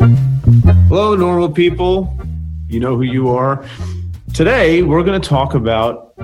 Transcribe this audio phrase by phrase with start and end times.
[0.00, 2.18] Hello, normal people.
[2.68, 3.62] You know who you are.
[4.32, 6.14] Today, we're going to talk about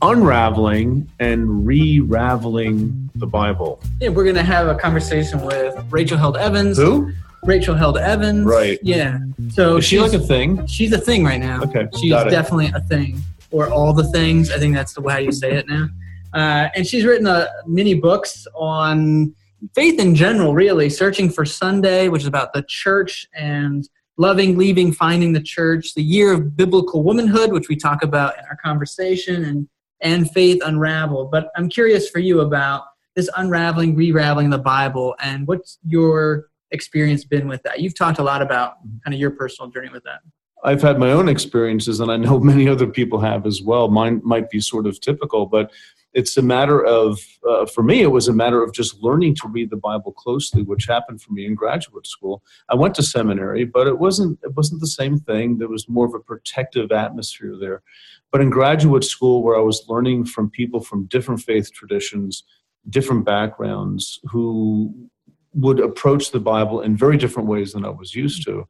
[0.00, 3.82] unraveling and re-raveling the Bible.
[4.00, 6.76] Yeah, we're gonna have a conversation with Rachel Held Evans.
[6.78, 7.12] Who?
[7.44, 8.46] Rachel Held Evans.
[8.46, 8.78] Right.
[8.82, 9.18] Yeah.
[9.50, 10.66] So Is she she's like a thing?
[10.66, 11.62] she's a thing right now.
[11.62, 14.50] Okay, She's definitely a thing, or all the things.
[14.50, 15.88] I think that's the way you say it now.
[16.34, 19.34] Uh, and she's written a many books on
[19.74, 20.90] faith in general, really.
[20.90, 25.94] Searching for Sunday, which is about the church and loving, leaving, finding the church.
[25.94, 29.68] The year of biblical womanhood, which we talk about in our conversation, and
[30.02, 31.30] and faith unraveled.
[31.30, 37.24] But I'm curious for you about this unraveling, re-raveling the Bible, and what's your experience
[37.24, 37.80] been with that?
[37.80, 40.20] You've talked a lot about kind of your personal journey with that.
[40.64, 43.88] I've had my own experiences, and I know many other people have as well.
[43.88, 45.72] Mine might be sort of typical, but
[46.16, 49.48] it's a matter of, uh, for me, it was a matter of just learning to
[49.48, 52.42] read the Bible closely, which happened for me in graduate school.
[52.70, 55.58] I went to seminary, but it wasn't it wasn't the same thing.
[55.58, 57.82] There was more of a protective atmosphere there.
[58.32, 62.44] But in graduate school, where I was learning from people from different faith traditions,
[62.88, 64.94] different backgrounds, who
[65.52, 68.66] would approach the Bible in very different ways than I was used to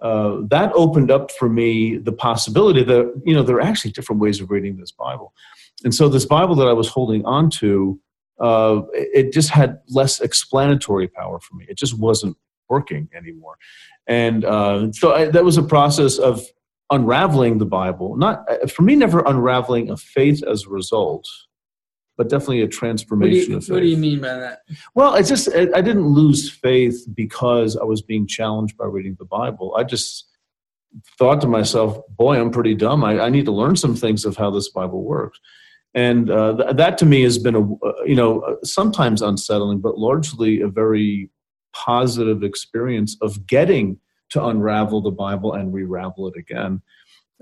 [0.00, 4.20] uh, that opened up for me the possibility that you know there are actually different
[4.20, 5.32] ways of reading this Bible,
[5.82, 8.00] and so this Bible that I was holding on to,
[8.40, 11.66] uh, it just had less explanatory power for me.
[11.68, 12.36] It just wasn't
[12.68, 13.56] working anymore,
[14.06, 16.44] and uh, so I, that was a process of
[16.90, 18.16] unraveling the Bible.
[18.16, 21.26] Not uh, for me, never unraveling a faith as a result,
[22.16, 23.72] but definitely a transformation you, of faith.
[23.72, 24.60] what do you mean by that?
[24.94, 29.16] Well, it's just I I didn't lose faith because I was being challenged by reading
[29.18, 29.74] the Bible.
[29.76, 30.28] I just
[31.18, 33.04] thought to myself, "Boy, I'm pretty dumb.
[33.04, 35.38] I, I need to learn some things of how this Bible works."
[35.94, 39.80] And uh, th- that to me has been a uh, you know uh, sometimes unsettling,
[39.80, 41.30] but largely a very
[41.72, 43.98] positive experience of getting
[44.30, 46.82] to unravel the Bible and re-ravel it again.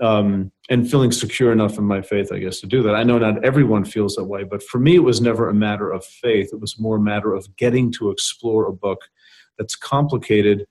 [0.00, 2.94] Um, and feeling secure enough in my faith, I guess, to do that.
[2.94, 5.90] I know not everyone feels that way, but for me, it was never a matter
[5.92, 6.48] of faith.
[6.52, 9.02] It was more a matter of getting to explore a book
[9.58, 10.66] that's complicated,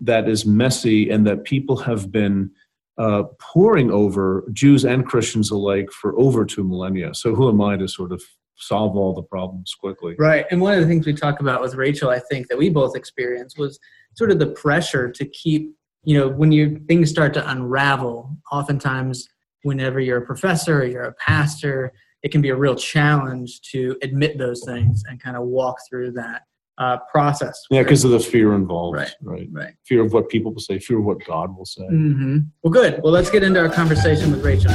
[0.00, 2.52] that is messy, and that people have been
[3.00, 7.14] uh, poring over, Jews and Christians alike, for over two millennia.
[7.14, 8.22] So who am I to sort of
[8.56, 10.16] solve all the problems quickly?
[10.18, 10.44] Right.
[10.50, 12.94] And one of the things we talk about with Rachel, I think that we both
[12.94, 13.80] experienced was
[14.18, 15.74] sort of the pressure to keep,
[16.04, 19.26] you know, when you things start to unravel, oftentimes
[19.62, 23.96] whenever you're a professor or you're a pastor, it can be a real challenge to
[24.02, 26.42] admit those things and kind of walk through that
[26.80, 27.60] uh, process.
[27.70, 28.96] Yeah, because of the fear involved.
[28.96, 29.10] Right.
[29.22, 29.48] right.
[29.52, 29.74] right.
[29.86, 31.86] Fear of what people will say, fear of what God will say.
[31.86, 33.00] hmm Well, good.
[33.04, 34.70] Well, let's get into our conversation with Rachel.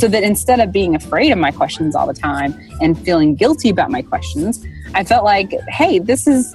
[0.00, 3.68] so that instead of being afraid of my questions all the time and feeling guilty
[3.68, 4.64] about my questions,
[4.94, 6.54] I felt like, hey, this is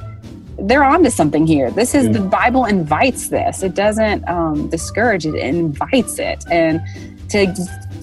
[0.58, 1.70] they're onto something here.
[1.70, 2.14] This is Yeah.
[2.14, 3.62] the Bible invites this.
[3.62, 6.82] It doesn't um, discourage it; it invites it, and
[7.30, 7.46] to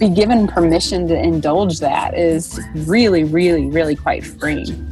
[0.02, 4.90] be given permission to indulge that is really, really, really quite freeing.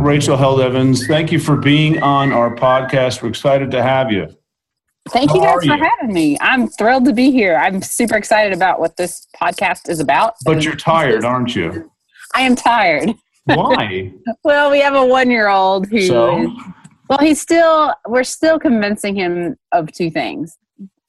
[0.00, 3.22] Rachel Held Evans, thank you for being on our podcast.
[3.22, 4.26] We're excited to have you.
[5.10, 5.84] Thank you guys for you?
[5.84, 6.36] having me.
[6.40, 7.54] I'm thrilled to be here.
[7.54, 10.34] I'm super excited about what this podcast is about.
[10.44, 11.88] But you're tired, aren't you?
[12.34, 13.14] I am tired.
[13.44, 14.12] Why?
[14.42, 16.52] Well, we have a one year old who so,
[17.08, 20.56] well, he's still we're still convincing him of two things.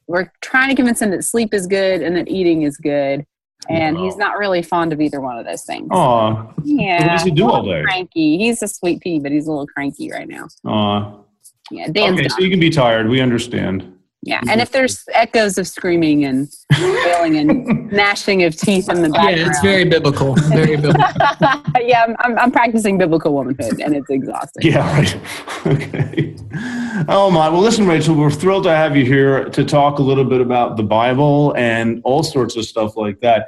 [0.07, 3.25] We're trying to convince him that sleep is good and that eating is good.
[3.69, 5.87] And he's not really fond of either one of those things.
[5.89, 7.01] aw, yeah.
[7.01, 7.81] what does he do all day?
[7.83, 8.37] Cranky.
[8.37, 10.47] He's a sweet pea, but he's a little cranky right now.
[10.65, 11.19] aw.
[11.71, 12.37] Yeah, Dan's Okay, done.
[12.37, 13.07] so you can be tired.
[13.07, 13.97] We understand.
[14.25, 19.09] Yeah, and if there's echoes of screaming and wailing and gnashing of teeth in the
[19.09, 20.35] back Yeah, it's very biblical.
[20.35, 21.01] Very biblical.
[21.81, 24.71] yeah, I'm, I'm, I'm practicing biblical womanhood, and it's exhausting.
[24.71, 25.19] Yeah, right.
[25.65, 26.35] Okay.
[27.07, 27.49] Oh my.
[27.49, 30.77] Well, listen, Rachel, we're thrilled to have you here to talk a little bit about
[30.77, 33.47] the Bible and all sorts of stuff like that.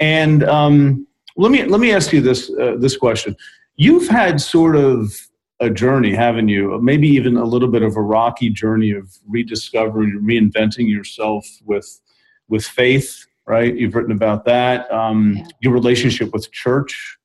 [0.00, 3.36] And um, let me let me ask you this uh, this question.
[3.76, 5.25] You've had sort of
[5.60, 6.78] a journey, haven't you?
[6.82, 12.00] Maybe even a little bit of a rocky journey of rediscovering, reinventing yourself with
[12.48, 13.24] with faith.
[13.48, 13.76] Right?
[13.76, 14.90] You've written about that.
[14.92, 15.46] Um, Yeah.
[15.60, 17.16] Your relationship with church,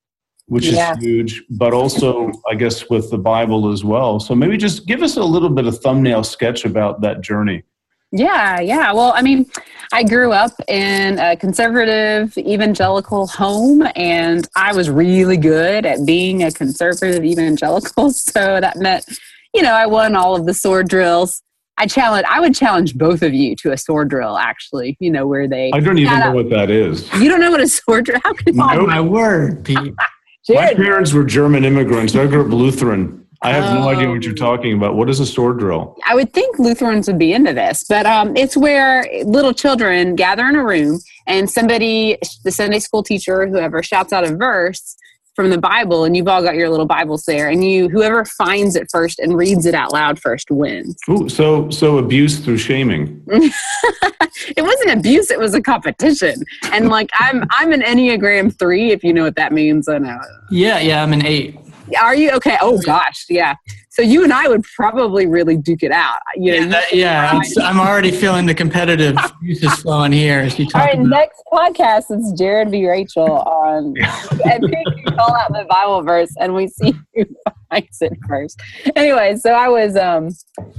[0.45, 0.93] which Yeah.
[0.95, 4.19] is huge, but also, I guess, with the Bible as well.
[4.19, 7.63] So maybe just give us a little bit of thumbnail sketch about that journey.
[8.11, 8.91] Yeah, yeah.
[8.91, 9.49] Well, I mean,
[9.93, 16.43] I grew up in a conservative evangelical home, and I was really good at being
[16.43, 18.11] a conservative evangelical.
[18.31, 19.05] So that meant,
[19.53, 21.41] you know, I won all of the sword drills.
[21.77, 22.25] I challenge.
[22.29, 24.37] I would challenge both of you to a sword drill.
[24.37, 26.35] Actually, you know, where they I don't even know up.
[26.35, 27.11] what that is.
[27.13, 28.19] you don't know what a sword drill.
[28.23, 28.67] How can No.
[28.71, 29.93] Oh, my word, Pete.
[30.49, 32.15] My parents were German immigrants.
[32.15, 33.20] I grew up Lutheran.
[33.43, 34.35] I have no idea what you're Oh.
[34.35, 34.95] talking about.
[34.95, 35.97] What is a sword drill?
[36.07, 40.47] I would think Lutherans would be into this, but um, it's where little children gather
[40.47, 44.95] in a room and somebody, the Sunday school teacher, whoever, shouts out a verse
[45.35, 48.75] from the Bible, and you've all got your little Bibles there, and you whoever finds
[48.75, 50.95] it first and reads it out loud first wins.
[51.09, 53.23] Ooh, so so abuse through shaming.
[53.27, 56.35] it wasn't abuse; it was a competition.
[56.73, 59.87] And like I'm, I'm an Enneagram three, if you know what that means.
[59.87, 60.19] I know.
[60.51, 61.57] Yeah, yeah, I'm an eight.
[62.01, 62.57] Are you okay?
[62.61, 63.55] Oh gosh, yeah.
[63.89, 66.19] So you and I would probably really duke it out.
[66.35, 70.57] You know, Yeah, that- yeah it's, I'm already feeling the competitive juices flowing here as
[70.57, 71.07] you talk right, about.
[71.07, 72.87] next podcast it's Jared v.
[72.87, 73.93] Rachel on
[74.49, 77.25] and we can call out the Bible verse and we see who
[77.69, 78.61] finds it first.
[78.95, 80.29] Anyway, so I was um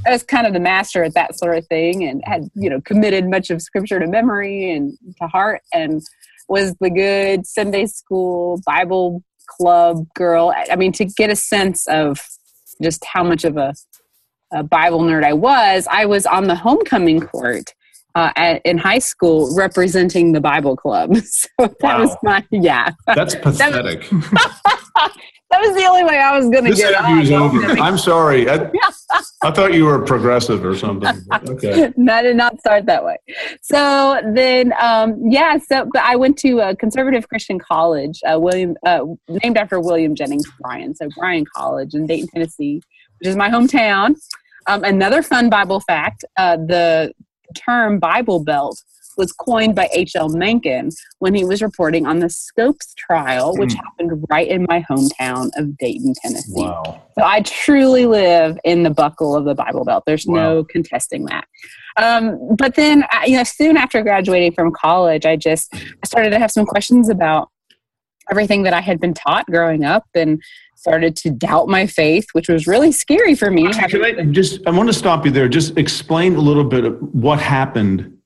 [0.06, 2.80] I was kind of the master at that sort of thing and had, you know,
[2.80, 6.00] committed much of scripture to memory and to heart and
[6.48, 9.22] was the good Sunday school Bible
[9.56, 10.52] club girl.
[10.70, 12.18] I- mean, to get a sense of
[12.82, 13.74] just how much of a,
[14.52, 17.72] a Bible nerd I was, I was on the homecoming court
[18.14, 21.16] uh, at, in high school representing the Bible club.
[21.24, 22.00] So that Wow.
[22.00, 22.90] was my yeah.
[23.06, 24.08] That's pathetic.
[24.10, 24.78] That was
[25.82, 27.18] the only way I was going to this get on.
[27.18, 27.62] interview's over.
[27.80, 28.48] I'm sorry.
[28.48, 28.70] I,
[29.42, 31.14] I thought you were progressive or something.
[31.32, 31.92] Okay.
[32.10, 33.16] I did not start that way.
[33.60, 35.58] So then, um, yeah.
[35.58, 40.14] So, but I went to a conservative Christian college, uh, William, uh, named after William
[40.14, 40.94] Jennings Bryan.
[40.94, 42.82] So Bryan College in Dayton, Tennessee,
[43.18, 44.14] which is my hometown.
[44.66, 47.12] Um, another fun Bible fact: uh, the
[47.56, 48.80] term Bible Belt
[49.16, 50.28] was coined by H.L.
[50.30, 53.76] Mencken when he was reporting on the Scopes trial, which Mm.
[53.84, 56.62] happened right in my hometown of Dayton, Tennessee.
[56.62, 57.02] Wow.
[57.18, 60.04] So I truly live in the buckle of the Bible Belt.
[60.06, 61.46] There's no contesting that.
[62.00, 66.38] Um, but then, you know, soon after graduating from college, I just I started to
[66.38, 67.48] have some questions about
[68.30, 70.40] everything that I had been taught growing up, and
[70.76, 73.70] started to doubt my faith, which was really scary for me.
[73.72, 74.66] Can I just?
[74.66, 75.48] I want to stop you there.
[75.48, 78.16] Just explain a little bit of what happened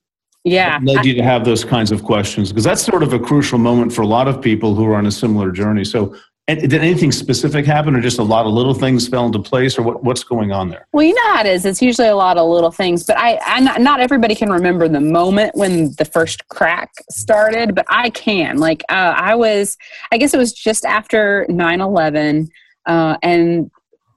[0.46, 3.58] yeah, led you to have those kinds of questions because that's sort of a crucial
[3.58, 5.84] moment for a lot of people who are on a similar journey.
[5.84, 6.14] So,
[6.46, 9.82] did anything specific happen, or just a lot of little things fell into place, or
[9.82, 10.86] what, what's going on there?
[10.92, 11.64] Well, you know how it is.
[11.64, 14.86] It's usually a lot of little things, but I, I not, not everybody can remember
[14.86, 18.58] the moment when the first crack started, but I can.
[18.58, 19.76] Like uh, I was,
[20.12, 22.48] I guess it was just after 9-11,
[22.86, 23.68] uh, and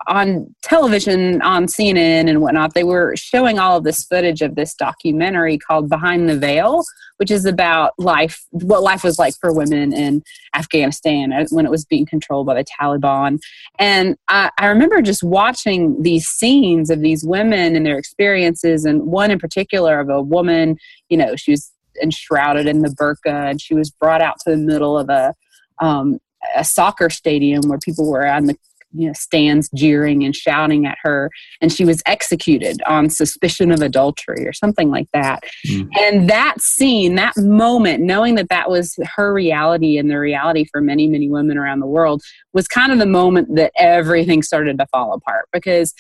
[0.08, 4.74] on television, on CNN and whatnot, they were showing all of this footage of this
[4.74, 6.84] documentary called Behind the Veil,
[7.18, 10.24] which is about life, what life was like for women in
[10.56, 13.40] Afghanistan when it was being controlled by the Taliban.
[13.78, 19.06] And I, I remember just watching these scenes of these women and their experiences, and
[19.06, 20.78] one in particular of a woman,
[21.10, 24.58] you know, she was enshrouded in the burqa and she was brought out to the
[24.58, 25.34] middle of a,
[25.80, 26.20] um,
[26.56, 28.56] a soccer stadium where people were on the
[28.94, 31.30] you know, stands jeering and shouting at her,
[31.62, 35.44] and she was executed on suspicion of adultery or something like that.
[35.68, 35.90] Mm.
[36.00, 40.82] And that scene, that moment, knowing that that was her reality and the reality for
[40.82, 42.22] many, many women around the world,
[42.54, 45.94] was kind of the moment that everything started to fall apart because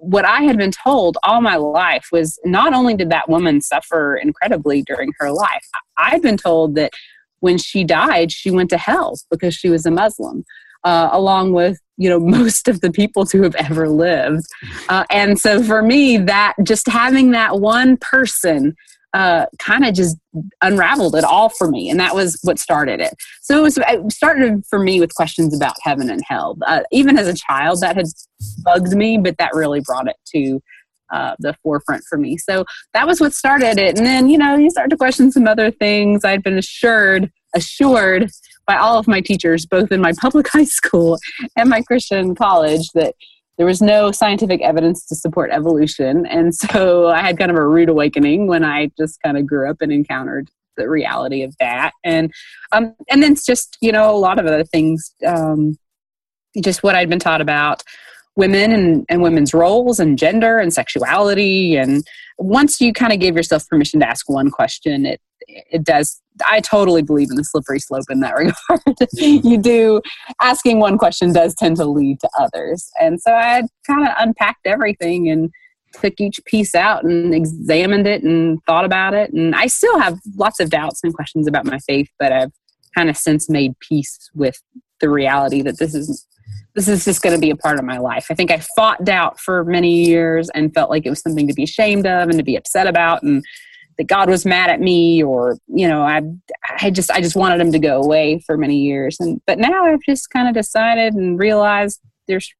[0.00, 4.16] what I had been told all my life was not only did that woman suffer
[4.16, 5.66] incredibly during her life,
[5.96, 6.92] I'd been told that
[7.40, 10.44] when she died, she went to hell because she was a Muslim,
[10.84, 14.44] uh, along with you know most of the people who have ever lived.
[14.88, 18.74] Uh, and so for me, that just having that one person
[19.12, 20.16] uh, kind of just
[20.62, 23.14] unraveled it all for me, and that was what started it.
[23.42, 26.56] So it was it started for me with questions about heaven and hell.
[26.66, 28.06] Uh, even as a child, that had
[28.64, 30.60] bugged me, but that really brought it to
[31.10, 32.36] uh, the forefront for me.
[32.38, 33.98] So that was what started it.
[33.98, 36.24] And then, you know, you start to question some other things.
[36.24, 38.30] I'd been assured, assured
[38.70, 41.18] by all of my teachers, both in my public high school
[41.56, 43.16] and my Christian college, that
[43.58, 46.24] there was no scientific evidence to support evolution.
[46.26, 49.68] And so I had kind of a rude awakening when I just kind of grew
[49.68, 51.90] up and encountered the reality of that.
[52.04, 52.32] And
[52.70, 55.76] um, and then it's just, you know, a lot of other things, um,
[56.62, 57.82] just what I'd been taught about
[58.36, 61.76] women and, and women's roles and gender and sexuality.
[61.76, 62.06] And
[62.38, 66.60] once you kind of give yourself permission to ask one question it it does i
[66.60, 68.80] totally believe in the slippery slope in that regard.
[69.12, 70.00] You do
[70.40, 72.88] asking one question does tend to lead to others.
[73.00, 75.50] And so i kind of unpacked everything and
[75.94, 79.32] took each piece out and examined it and thought about it.
[79.32, 82.52] And i still have lots of doubts and questions about my faith but i've
[82.94, 84.62] kind of since made peace with
[85.00, 86.26] the reality that this is
[86.74, 88.26] this is just going to be a part of my life.
[88.30, 91.54] I think I fought doubt for many years and felt like it was something to
[91.54, 93.22] be ashamed of and to be upset about.
[93.22, 93.44] And
[94.00, 96.22] that God was mad at me or you know I
[96.80, 99.84] I just I just wanted him to go away for many years and but now
[99.84, 102.50] I've just kind of decided and realized there's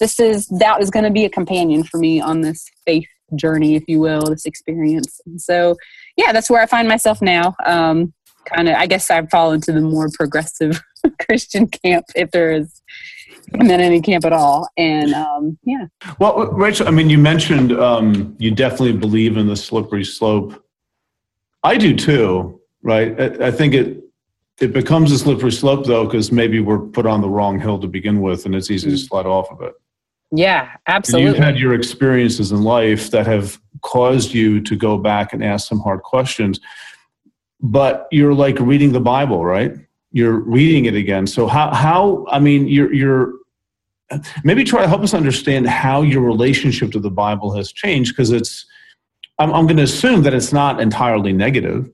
[0.00, 3.76] this is doubt is going to be a companion for me on this faith journey
[3.76, 5.76] if you will this experience and so
[6.16, 8.14] yeah that's where I find myself now um,
[8.54, 10.82] kind of I guess I've fallen into the more progressive
[11.26, 12.80] Christian camp if there is
[13.52, 14.68] and then any camp at all.
[14.76, 15.86] And um, yeah.
[16.18, 20.64] Well, Rachel, I mean, you mentioned um, you definitely believe in the slippery slope.
[21.62, 23.18] I do too, right?
[23.20, 24.04] I, I think it
[24.60, 27.86] it becomes a slippery slope though because maybe we're put on the wrong hill to
[27.86, 28.96] begin with, and it's easy mm-hmm.
[28.96, 29.08] to mm.
[29.08, 29.74] slide off of it.
[30.32, 31.26] Yeah, absolutely.
[31.26, 35.42] And you've had your experiences in life that have caused you to go back and
[35.42, 36.60] ask some hard questions.
[37.62, 39.74] But you're like reading the Bible, right?
[40.12, 41.26] You're reading it again.
[41.26, 43.32] So how how I mean you're you're
[44.44, 48.30] maybe try to help us understand how your relationship to the Bible has changed because
[48.30, 48.66] it's
[49.38, 51.90] I'm, I'm going to assume that it's not entirely negative.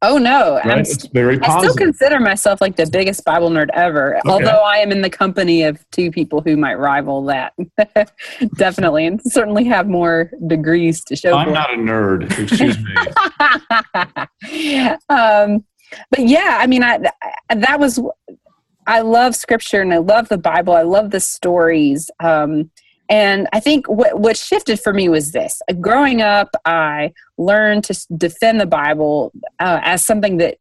[0.00, 0.78] Oh no, right?
[0.78, 1.70] it's very positive.
[1.70, 4.28] I still consider myself like the biggest Bible nerd ever, okay.
[4.28, 7.52] although I am in the company of two people who might rival that.
[8.56, 11.34] Definitely, and certainly have more degrees to show.
[11.34, 11.52] I'm for.
[11.52, 12.30] not a nerd.
[12.38, 12.94] Excuse me.
[15.08, 15.64] um,
[16.10, 17.00] but yeah, I mean, I,
[17.52, 18.00] that was
[18.86, 20.74] I love scripture and I love the Bible.
[20.74, 22.10] I love the stories.
[22.20, 22.70] Um,
[23.08, 25.60] and I think what, what shifted for me was this.
[25.80, 30.58] Growing up, I learned to defend the Bible uh, as something that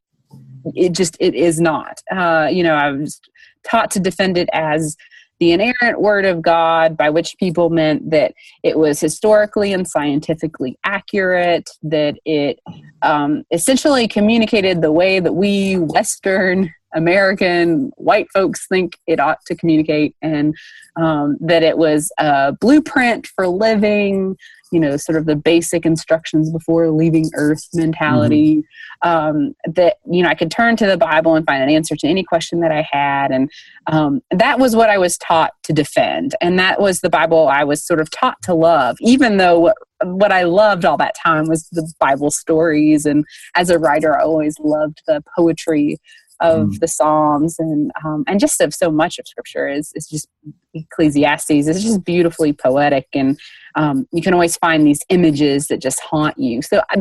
[0.76, 2.02] it just it is not.
[2.12, 3.20] Uh, you know, I was
[3.64, 4.96] taught to defend it as
[5.40, 10.80] the inerrant word of God, by which people meant that it was historically and scientifically
[10.84, 12.60] accurate, that it
[13.04, 19.56] um, essentially communicated the way that we Western American white folks think it ought to
[19.56, 20.56] communicate, and
[20.96, 24.36] um, that it was a blueprint for living,
[24.72, 28.58] you know, sort of the basic instructions before leaving Earth mentality.
[28.58, 28.64] Mm-hmm.
[29.04, 32.08] Um, that, you know, I could turn to the Bible and find an answer to
[32.08, 33.30] any question that I had.
[33.30, 33.48] And
[33.86, 36.34] um, that was what I was taught to defend.
[36.42, 39.76] And that was the Bible I was sort of taught to love, even though what,
[40.04, 43.06] what I loved all that time was the Bible stories.
[43.06, 43.24] And
[43.56, 46.00] as a writer, I always loved the poetry
[46.40, 46.80] of mm.
[46.80, 50.28] the Psalms and um, and just of so much of Scripture is is just
[50.74, 51.68] Ecclesiastes.
[51.68, 53.40] It's just beautifully poetic, and
[53.76, 56.62] um, you can always find these images that just haunt you.
[56.62, 56.98] So, I,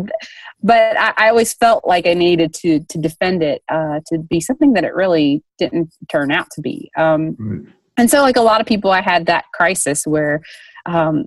[0.62, 4.40] but I, I, always felt like I needed to to defend it uh, to be
[4.40, 6.90] something that it really didn't turn out to be.
[6.96, 7.72] Um, right.
[7.98, 10.40] And so, like a lot of people, I had that crisis where.
[10.86, 11.26] Um,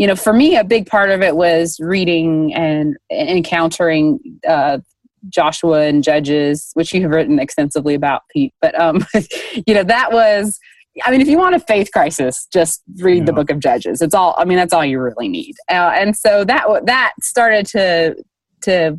[0.00, 4.78] you know, for me, a big part of it was reading and encountering uh,
[5.28, 8.54] Joshua and Judges, which you have written extensively about, Pete.
[8.60, 9.04] But um,
[9.66, 10.58] you know, that was.
[11.04, 13.24] I mean, if you want a faith crisis, just read yeah.
[13.26, 14.02] the Book of Judges.
[14.02, 14.34] It's all.
[14.36, 15.54] I mean, that's all you really need.
[15.70, 18.16] Uh, and so that that started to
[18.62, 18.98] to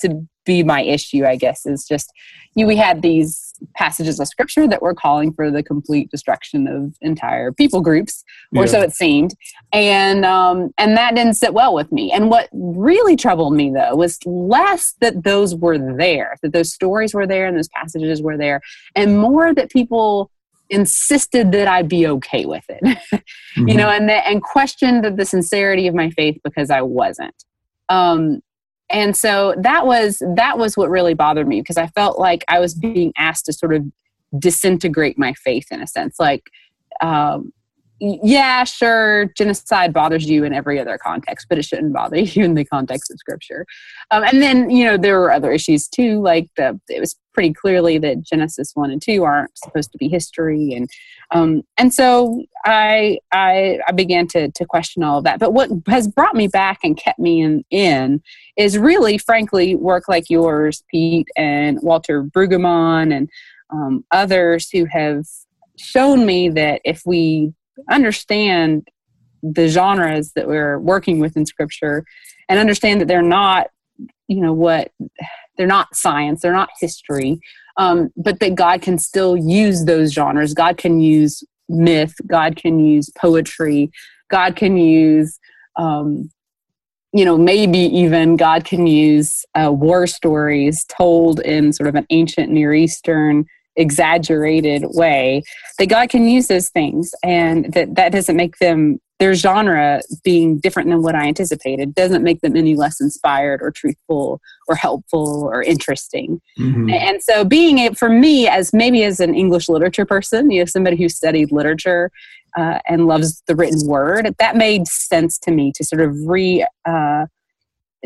[0.00, 2.12] to be my issue, I guess, is just
[2.54, 6.94] you, we had these passages of scripture that were calling for the complete destruction of
[7.00, 8.24] entire people groups,
[8.54, 8.70] or yeah.
[8.70, 9.34] so it seemed,
[9.72, 12.12] and um, and that didn't sit well with me.
[12.12, 17.14] And what really troubled me though was less that those were there, that those stories
[17.14, 18.60] were there and those passages were there,
[18.96, 20.30] and more that people
[20.68, 23.68] insisted that I be okay with it, mm-hmm.
[23.68, 27.34] you know, and the, and questioned the sincerity of my faith because I wasn't.
[27.88, 28.40] Um,
[28.92, 32.60] and so that was that was what really bothered me because i felt like i
[32.60, 33.84] was being asked to sort of
[34.38, 36.50] disintegrate my faith in a sense like
[37.00, 37.52] um,
[38.02, 42.54] yeah sure genocide bothers you in every other context but it shouldn't bother you in
[42.54, 43.64] the context of scripture.
[44.10, 47.52] Um, and then you know there were other issues too like the it was pretty
[47.52, 50.90] clearly that genesis 1 and 2 aren't supposed to be history and
[51.32, 55.40] um, and so I, I i began to to question all of that.
[55.40, 58.22] But what has brought me back and kept me in in
[58.56, 63.28] is really frankly work like yours pete and walter brueggemann and
[63.70, 65.24] um, others who have
[65.78, 67.52] shown me that if we
[67.90, 68.86] understand
[69.42, 72.04] the genres that we're working with in scripture
[72.48, 73.68] and understand that they're not
[74.28, 74.92] you know what
[75.56, 77.40] they're not science they're not history
[77.76, 80.54] um, but that god can still use those genres.
[80.54, 82.14] God can use myth.
[82.26, 83.90] God can use poetry.
[84.30, 85.38] God can use
[85.76, 86.30] um,
[87.12, 92.06] you know maybe even god can use uh, war stories told in sort of an
[92.10, 93.44] ancient near eastern
[93.76, 95.42] exaggerated way.
[95.78, 100.58] That god can use those things and that that doesn't make them their genre being
[100.58, 105.44] different than what i anticipated doesn't make them any less inspired or truthful or helpful
[105.44, 106.90] or interesting mm-hmm.
[106.90, 110.64] and so being it for me as maybe as an english literature person you know
[110.64, 112.10] somebody who studied literature
[112.58, 116.66] uh, and loves the written word that made sense to me to sort of re
[116.84, 117.24] uh,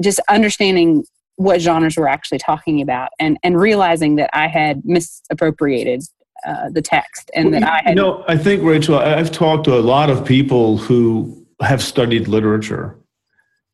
[0.02, 1.02] just understanding
[1.36, 6.02] what genres we're actually talking about and and realizing that I had misappropriated
[6.46, 7.90] uh, the text and that I had.
[7.90, 12.28] You know, I think Rachel, I've talked to a lot of people who have studied
[12.28, 12.98] literature.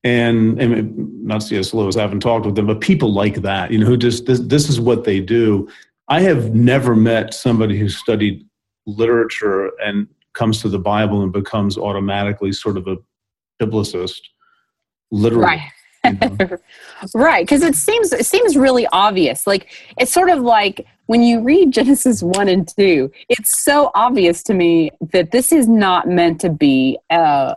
[0.04, 1.72] And, and not C.S.
[1.72, 4.40] Lewis, I haven't talked with them, but people like that, you know, who just this,
[4.40, 5.68] this is what they do.
[6.08, 8.44] I have never met somebody who studied
[8.84, 12.96] literature and comes to the Bible and becomes automatically sort of a
[13.60, 14.20] biblicist,
[15.12, 15.44] literally.
[15.44, 15.70] Right.
[17.14, 19.46] right because it seems it seems really obvious.
[19.46, 19.68] Like
[19.98, 24.54] it's sort of like when you read genesis 1 and 2 it's so obvious to
[24.54, 27.54] me that this is not meant to be uh,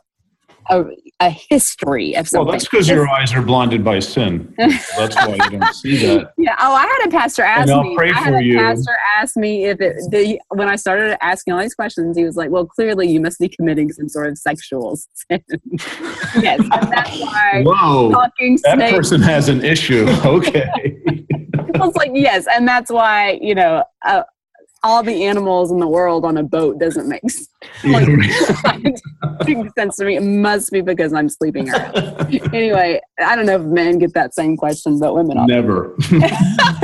[0.70, 0.86] a, a,
[1.22, 2.45] a history of something.
[2.45, 4.53] Well, that's because your eyes are blinded by sin.
[4.57, 6.34] that's why you don't see that.
[6.38, 6.55] Yeah.
[6.60, 7.98] Oh, I had a pastor ask and me.
[7.98, 8.57] I had a you.
[8.57, 12.36] pastor ask me if it the, when I started asking all these questions, he was
[12.36, 14.98] like, "Well, clearly you must be committing some sort of sexual
[15.31, 15.41] sin."
[16.41, 18.98] yes, and that's why Whoa, talking that snakes.
[18.98, 20.05] person has an issue.
[20.25, 20.65] Okay.
[21.75, 23.84] I was like, "Yes," and that's why you know.
[24.05, 24.24] Uh,
[24.86, 27.50] all the animals in the world on a boat doesn't make sense.
[27.84, 28.08] Like,
[29.77, 30.15] sense to me.
[30.15, 32.54] It must be because I'm sleeping around.
[32.54, 35.96] anyway, I don't know if men get that same question, but women often Never.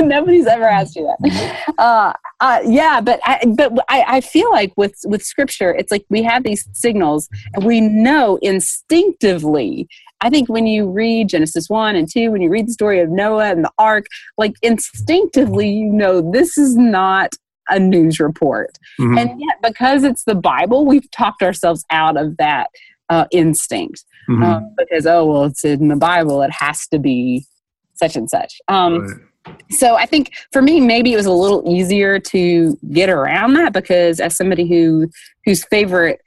[0.00, 1.74] Nobody's ever asked you that.
[1.78, 6.04] Uh, uh, yeah, but I, but I, I feel like with with scripture, it's like
[6.10, 9.86] we have these signals, and we know instinctively.
[10.20, 13.10] I think when you read Genesis one and two, when you read the story of
[13.10, 14.06] Noah and the ark,
[14.38, 17.36] like instinctively, you know this is not
[17.72, 19.18] a news report, Mhm.
[19.20, 22.68] and yet because it's the Bible, we've talked ourselves out of that
[23.08, 24.42] uh, instinct Mhm.
[24.44, 27.44] um, because oh well, it's in the Bible, it has to be
[27.94, 28.60] such and such.
[28.68, 29.00] Um,
[29.46, 29.56] Right.
[29.70, 33.72] so I think for me, maybe it was a little easier to get around that
[33.72, 35.08] because as somebody who
[35.44, 36.20] whose favorite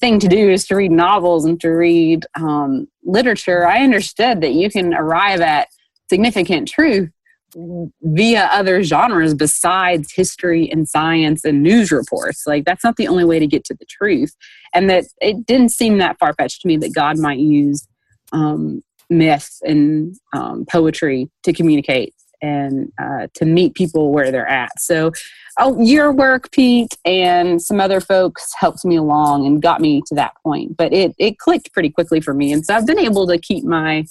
[0.00, 4.52] thing to do is to read novels and to read um, literature, I understood that
[4.52, 5.68] you can arrive at
[6.10, 7.10] significant truth
[7.54, 12.44] via other genres besides history and science and news reports.
[12.46, 14.34] Like that's not the only way to get to the truth,
[14.74, 17.86] and that it didn't seem that far fetched to me that God might use
[18.32, 24.78] um, myth and um, poetry to communicate and uh, to meet people where they're at.
[24.78, 25.12] So,
[25.58, 30.14] oh, your work, Pete, and some other folks helped me along and got me to
[30.16, 30.76] that point.
[30.76, 33.64] But it it clicked pretty quickly for me, and so I've been able to keep
[33.64, 34.04] my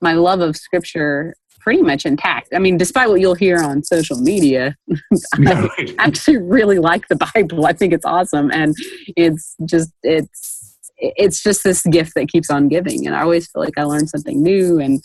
[0.00, 2.48] my love of scripture pretty much intact.
[2.54, 4.76] I mean, despite what you'll hear on social media,
[5.34, 7.66] I actually really like the Bible.
[7.66, 8.74] I think it's awesome, and
[9.16, 13.62] it's just it's it's just this gift that keeps on giving, and I always feel
[13.62, 15.02] like I learn something new, and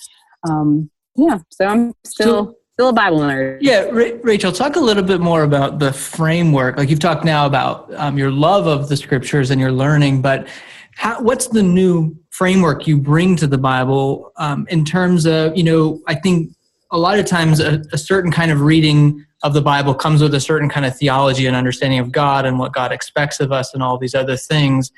[0.49, 3.59] um, yeah, so I'm still still a Bible nerd.
[3.61, 6.77] Yeah, Ra- Rachel, talk a little bit more about the framework.
[6.77, 10.47] Like you've talked now about um, your love of the scriptures and your learning, but
[10.95, 15.63] how, what's the new framework you bring to the Bible um, in terms of, you
[15.63, 16.51] know, I think
[16.91, 20.33] a lot of times a, a certain kind of reading of the Bible comes with
[20.33, 23.73] a certain kind of theology and understanding of God and what God expects of us
[23.73, 24.91] and all these other things.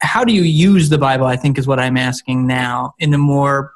[0.00, 1.26] How do you use the Bible?
[1.26, 3.72] I think is what I'm asking now in a more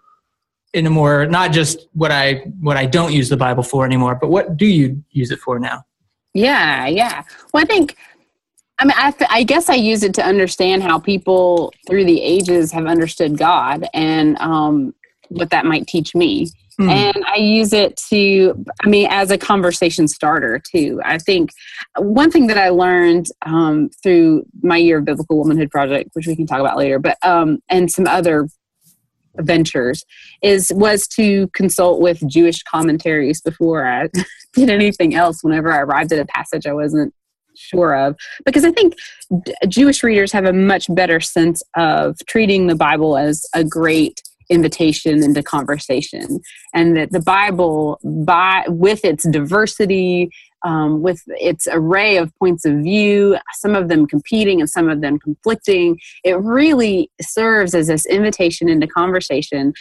[0.75, 4.19] in a more not just what I what I don't use the Bible for anymore,
[4.21, 5.85] but what do you use it for now?
[6.35, 7.23] Yeah, yeah.
[7.53, 7.97] Well, I think,
[8.83, 12.21] I mean, I, th- I guess I use it to understand how people through the
[12.21, 14.93] ages have understood God and um,
[15.29, 16.51] what that might teach me.
[16.79, 16.89] Hmm.
[16.91, 21.01] And I use it to, I mean, as a conversation starter too.
[21.05, 21.51] I think
[21.97, 26.35] one thing that I learned um, through my year of biblical womanhood project, which we
[26.35, 28.49] can talk about later, but um, and some other
[29.37, 30.05] ventures
[30.43, 34.09] is was to consult with Jewish commentaries before I
[34.55, 37.15] did anything else whenever I arrived at a passage I wasn't
[37.63, 38.95] sure of because I think
[39.45, 44.23] d- Jewish readers have a much better sense of treating the Bible as a great
[44.51, 46.41] invitation into conversation
[46.75, 50.31] and that the Bible by with its diversity
[50.65, 55.01] um, with its array of points of view, some of them competing and some of
[55.01, 59.73] them conflicting, it really serves as this invitation into conversation,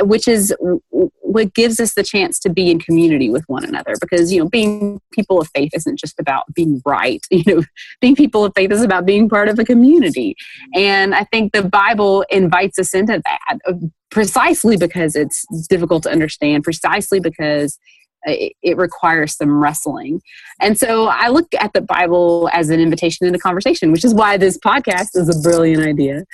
[0.00, 0.54] which is
[0.90, 3.94] what gives us the chance to be in community with one another.
[4.00, 7.24] Because you know, being people of faith isn't just about being right.
[7.36, 7.62] You know,
[8.00, 10.34] being people of faith is about being part of a community,
[10.74, 13.74] and I think the Bible invites us into that uh,
[14.10, 17.78] precisely because it's difficult to understand, precisely because
[18.26, 20.20] it it requires some wrestling.
[20.60, 24.36] And so I look at the Bible as an invitation into conversation, which is why
[24.36, 26.24] this podcast is a brilliant idea.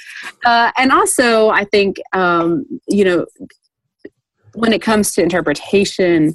[0.45, 3.27] Uh, and also, I think, um, you know,
[4.55, 6.33] when it comes to interpretation,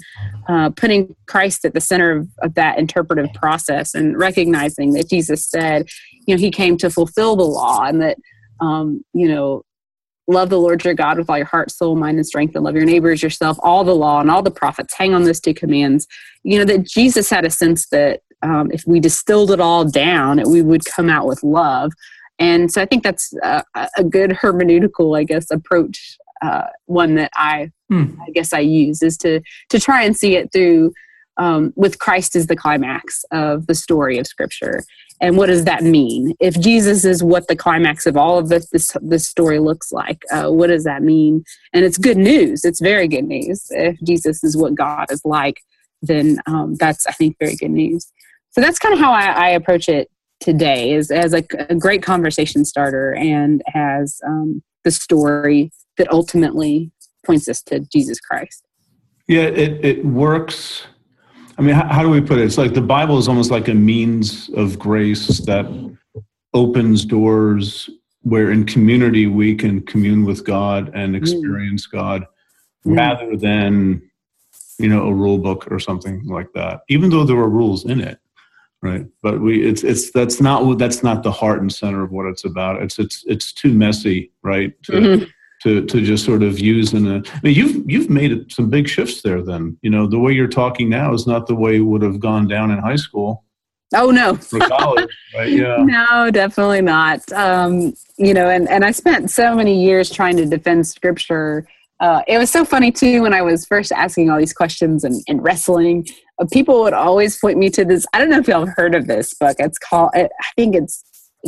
[0.48, 5.44] uh, putting Christ at the center of, of that interpretive process and recognizing that Jesus
[5.44, 5.86] said,
[6.26, 8.16] you know, he came to fulfill the law and that,
[8.60, 9.62] um, you know,
[10.28, 12.76] love the Lord your God with all your heart, soul, mind, and strength, and love
[12.76, 16.06] your neighbors yourself, all the law and all the prophets hang on those two commands.
[16.44, 20.40] You know, that Jesus had a sense that um, if we distilled it all down,
[20.48, 21.92] we would come out with love.
[22.38, 23.64] And so I think that's a,
[23.96, 26.18] a good hermeneutical, I guess, approach.
[26.40, 28.14] Uh, one that I, hmm.
[28.24, 30.92] I guess, I use is to to try and see it through
[31.38, 34.84] um, with Christ as the climax of the story of Scripture.
[35.20, 36.34] And what does that mean?
[36.38, 40.22] If Jesus is what the climax of all of this this, this story looks like,
[40.30, 41.44] uh, what does that mean?
[41.72, 42.64] And it's good news.
[42.64, 43.66] It's very good news.
[43.70, 45.60] If Jesus is what God is like,
[46.02, 48.12] then um, that's I think very good news.
[48.50, 50.08] So that's kind of how I, I approach it
[50.40, 56.92] today, is as a, a great conversation starter and as um, the story that ultimately
[57.26, 58.64] points us to Jesus Christ.
[59.26, 60.86] Yeah, it, it works
[61.58, 62.44] I mean, how, how, do we put it?
[62.44, 65.66] It's like the Bible is almost like a means of grace that
[66.54, 67.90] opens doors
[68.22, 71.18] where in community we can commune with God and mm.
[71.18, 71.92] experience mm.
[71.92, 72.26] God
[72.86, 72.96] mm.
[72.96, 74.02] rather than,
[74.78, 78.00] you know, a rule book or something like that, even though there are rules in
[78.00, 78.18] it.
[78.80, 79.06] Right.
[79.22, 82.44] But we, it's, it's, that's not, that's not the heart and center of what it's
[82.44, 82.80] about.
[82.80, 84.80] It's, it's, it's too messy, right?
[84.84, 85.24] To, mm-hmm
[85.68, 88.88] to to just sort of use in a I mean you've you've made some big
[88.88, 89.76] shifts there then.
[89.82, 92.48] You know the way you're talking now is not the way it would have gone
[92.48, 93.44] down in high school.
[93.94, 94.34] Oh no.
[94.50, 95.50] For college right?
[95.50, 95.76] Yeah.
[95.78, 97.30] No definitely not.
[97.32, 101.66] Um, you know and and I spent so many years trying to defend scripture.
[102.00, 105.20] Uh, it was so funny too when I was first asking all these questions and,
[105.26, 106.06] and wrestling
[106.38, 108.94] uh, people would always point me to this I don't know if y'all have heard
[108.94, 109.56] of this book.
[109.58, 111.04] It's called I think it's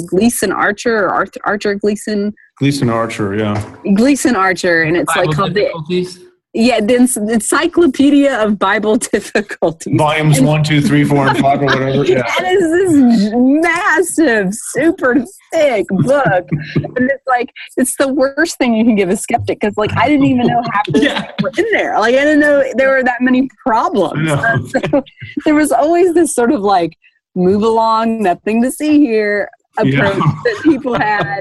[0.07, 2.35] Gleason Archer or Arthur, Archer Gleason.
[2.61, 3.75] Gleason Archer, yeah.
[3.95, 9.97] Gleason Archer, and it's Bible like called the yeah, the Encyclopedia of Bible Difficulties.
[9.97, 12.05] Volumes and, one, two, three, four, and five, or whatever.
[12.05, 12.23] Yeah.
[12.39, 18.85] And it's this massive, super thick book, and it's like it's the worst thing you
[18.85, 21.33] can give a skeptic because, like, I didn't even know half of yeah.
[21.43, 21.99] were in there.
[21.99, 24.29] Like, I didn't know there were that many problems.
[24.71, 25.03] So
[25.47, 26.95] there was always this sort of like
[27.35, 30.13] move along, nothing to see here approach yeah.
[30.17, 31.41] that people had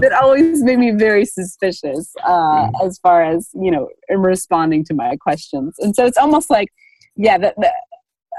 [0.00, 2.86] that always made me very suspicious uh, mm.
[2.86, 6.68] as far as you know in responding to my questions and so it's almost like
[7.16, 7.54] yeah that,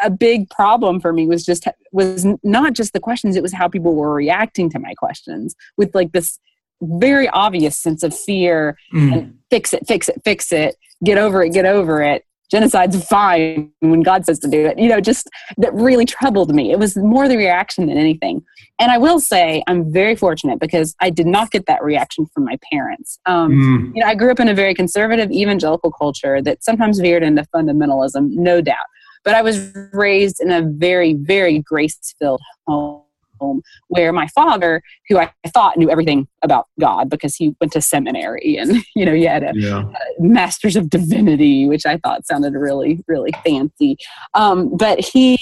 [0.04, 3.67] a big problem for me was just was not just the questions it was how
[3.67, 6.39] people were reacting to my questions with like this
[6.82, 9.13] very obvious sense of fear mm.
[9.13, 13.71] and fix it fix it fix it get over it get over it genocide's fine
[13.79, 14.77] when God says to do it.
[14.77, 16.71] You know, just that really troubled me.
[16.71, 18.43] It was more the reaction than anything.
[18.79, 22.45] And I will say I'm very fortunate because I did not get that reaction from
[22.45, 23.19] my parents.
[23.25, 23.95] Um, mm.
[23.95, 27.45] You know, I grew up in a very conservative evangelical culture that sometimes veered into
[27.55, 28.85] fundamentalism, no doubt.
[29.23, 33.00] But I was raised in a very, very grace filled home
[33.41, 37.82] home where my father, who I thought knew everything about God because he went to
[37.82, 39.84] seminary and, you know, he had a, yeah.
[39.84, 43.97] a master's of divinity, which I thought sounded really, really fancy.
[44.34, 45.38] Um, but he,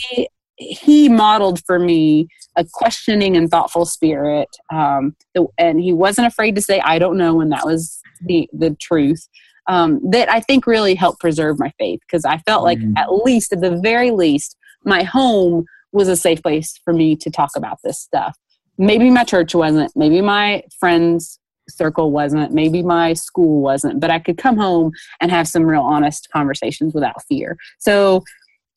[0.55, 4.49] he modeled for me a questioning and thoughtful spirit.
[4.71, 5.15] Um,
[5.57, 9.27] and he wasn't afraid to say, I don't know, when that was the, the truth.
[9.67, 12.97] Um, that I think really helped preserve my faith because I felt like, mm.
[12.97, 17.29] at least, at the very least, my home was a safe place for me to
[17.29, 18.37] talk about this stuff.
[18.77, 24.19] Maybe my church wasn't, maybe my friends circle wasn't, maybe my school wasn't, but I
[24.19, 27.57] could come home and have some real honest conversations without fear.
[27.79, 28.23] So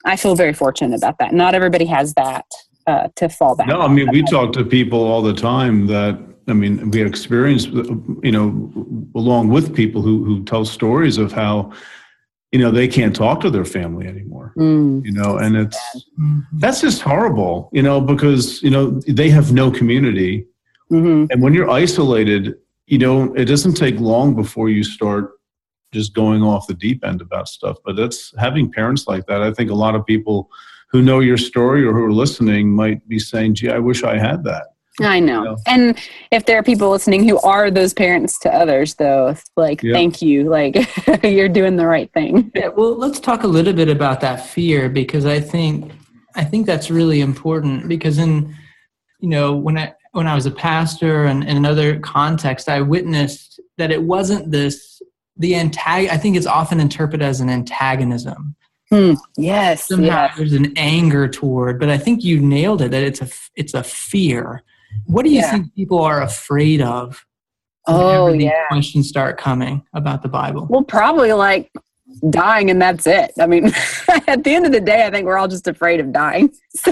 [0.04, 1.32] I feel very fortunate about that.
[1.32, 2.44] Not everybody has that
[2.86, 3.68] uh, to fall back.
[3.68, 7.06] No, I mean, we talk to people all the time that, I mean, we had
[7.06, 8.72] experience, you know,
[9.14, 11.72] along with people who, who tell stories of how
[12.52, 15.04] you know they can't talk to their family anymore mm.
[15.04, 15.78] you know and it's
[16.20, 16.40] mm-hmm.
[16.58, 20.46] that's just horrible you know because you know they have no community
[20.90, 21.26] mm-hmm.
[21.30, 22.54] and when you're isolated
[22.86, 25.32] you know it doesn't take long before you start
[25.92, 29.50] just going off the deep end about stuff but that's having parents like that i
[29.52, 30.50] think a lot of people
[30.88, 34.18] who know your story or who are listening might be saying gee i wish i
[34.18, 34.68] had that
[35.00, 35.56] I know.
[35.66, 35.98] And
[36.30, 40.50] if there are people listening who are those parents to others, though, like, thank you.
[40.50, 40.76] Like,
[41.22, 42.50] you're doing the right thing.
[42.54, 42.68] Yeah.
[42.68, 45.92] Well, let's talk a little bit about that fear because I think,
[46.34, 48.54] I think that's really important because in,
[49.20, 52.82] you know, when I, when I was a pastor and, and in another context, I
[52.82, 55.00] witnessed that it wasn't this,
[55.38, 58.54] the antag, I think it's often interpreted as an antagonism.
[58.90, 59.14] Hmm.
[59.38, 59.88] Yes.
[59.88, 60.36] Somehow yes.
[60.36, 63.82] there's an anger toward, but I think you nailed it that it's a, it's a
[63.82, 64.62] fear
[65.06, 65.50] what do you yeah.
[65.50, 67.24] think people are afraid of?
[67.86, 68.68] Oh, yeah.
[68.68, 70.66] Questions start coming about the Bible.
[70.70, 71.70] Well, probably like
[72.30, 73.32] dying and that's it.
[73.38, 73.66] I mean,
[74.26, 76.52] at the end of the day, I think we're all just afraid of dying.
[76.74, 76.90] So,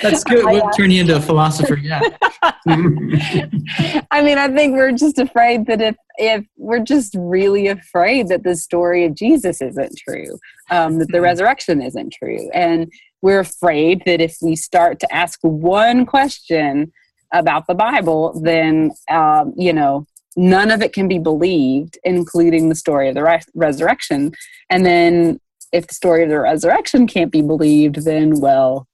[0.00, 0.46] that's good.
[0.46, 1.76] We'll turn you into a philosopher.
[1.76, 2.00] Yeah.
[2.66, 8.44] I mean, I think we're just afraid that if if we're just really afraid that
[8.44, 10.38] the story of Jesus isn't true,
[10.70, 11.24] um, that the mm-hmm.
[11.24, 16.92] resurrection isn't true, and we're afraid that if we start to ask one question
[17.34, 22.74] about the Bible, then um, you know none of it can be believed, including the
[22.74, 24.32] story of the re- resurrection.
[24.70, 25.40] And then
[25.72, 28.86] if the story of the resurrection can't be believed, then, well,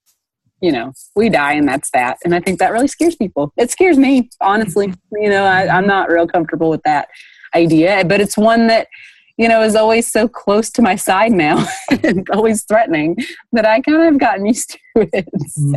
[0.60, 2.18] you know, we die and that's that.
[2.24, 3.52] And I think that really scares people.
[3.56, 4.92] It scares me, honestly.
[5.12, 7.08] You know, I, I'm not real comfortable with that
[7.54, 8.88] idea, but it's one that,
[9.36, 11.64] you know, is always so close to my side now
[12.02, 13.16] and always threatening
[13.52, 15.28] that I kind of have gotten used to it.
[15.48, 15.74] So,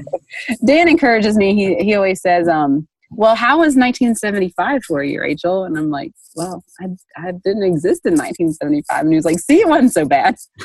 [0.65, 1.54] Dan encourages me.
[1.54, 5.65] He, he always says, um, well, how was 1975 for you, Rachel?
[5.65, 6.86] And I'm like, well, I,
[7.17, 9.02] I didn't exist in 1975.
[9.02, 10.39] And he was like, see, it wasn't so bad.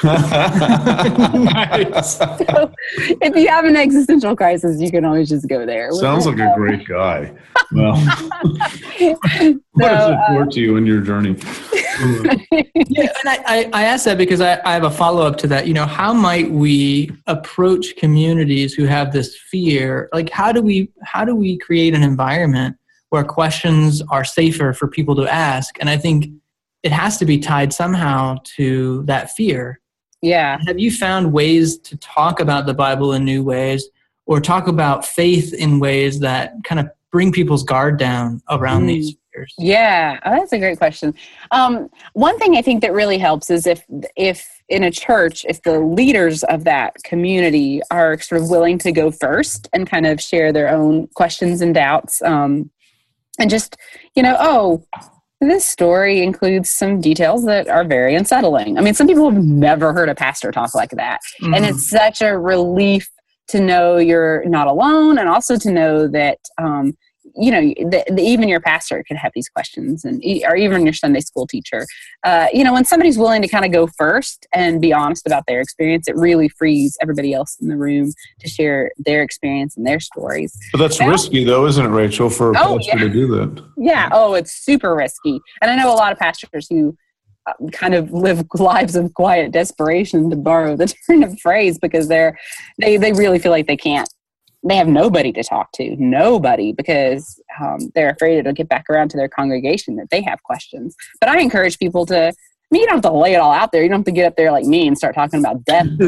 [2.05, 2.73] so
[3.21, 5.91] if you have an existential crisis, you can always just go there.
[5.93, 7.33] Sounds like a great guy.
[7.73, 11.37] Well, what does it support uh, you in your journey?
[12.01, 15.47] yeah, and I, I, I ask that because I, I have a follow up to
[15.49, 15.67] that.
[15.67, 20.09] You know, how might we approach communities who have this fear?
[20.13, 22.77] Like, how do we how do we create an environment
[23.11, 25.77] where questions are safer for people to ask?
[25.81, 26.29] And I think
[26.83, 29.81] it has to be tied somehow to that fear.
[30.23, 30.59] Yeah.
[30.67, 33.89] Have you found ways to talk about the Bible in new ways,
[34.27, 38.89] or talk about faith in ways that kind of bring people's guard down around mm.
[38.89, 39.55] these years?
[39.59, 41.15] Yeah, oh, that's a great question.
[41.51, 43.85] Um, one thing I think that really helps is if
[44.17, 48.93] if in a church, if the leaders of that community are sort of willing to
[48.93, 52.71] go first and kind of share their own questions and doubts, um,
[53.39, 53.77] and just
[54.15, 54.85] you know, oh,
[55.41, 58.79] this story includes some details that are very unsettling.
[58.79, 61.55] I mean, some people have never heard a pastor talk like that, mm-hmm.
[61.55, 63.09] and it's such a relief
[63.49, 66.39] to know you're not alone, and also to know that.
[66.59, 66.97] Um,
[67.39, 70.93] you know, the, the, even your pastor could have these questions, and or even your
[70.93, 71.87] Sunday school teacher.
[72.25, 75.45] Uh, you know, when somebody's willing to kind of go first and be honest about
[75.47, 79.87] their experience, it really frees everybody else in the room to share their experience and
[79.87, 80.59] their stories.
[80.73, 83.05] But that's now, risky, though, isn't it, Rachel, for a oh, pastor yeah.
[83.05, 83.65] to do that?
[83.77, 84.09] Yeah.
[84.13, 86.97] Oh, it's super risky, and I know a lot of pastors who
[87.47, 92.09] uh, kind of live lives of quiet desperation to borrow the turn of phrase because
[92.09, 92.39] they're
[92.81, 94.09] they they really feel like they can't
[94.69, 99.11] they have nobody to talk to, nobody, because um, they're afraid it'll get back around
[99.11, 100.97] to their congregation that they have questions.
[101.21, 102.29] But I encourage people to.
[102.29, 103.85] I mean, you don't have to lay it all out there.
[103.85, 105.87] You don't have to get up there like me and start talking about death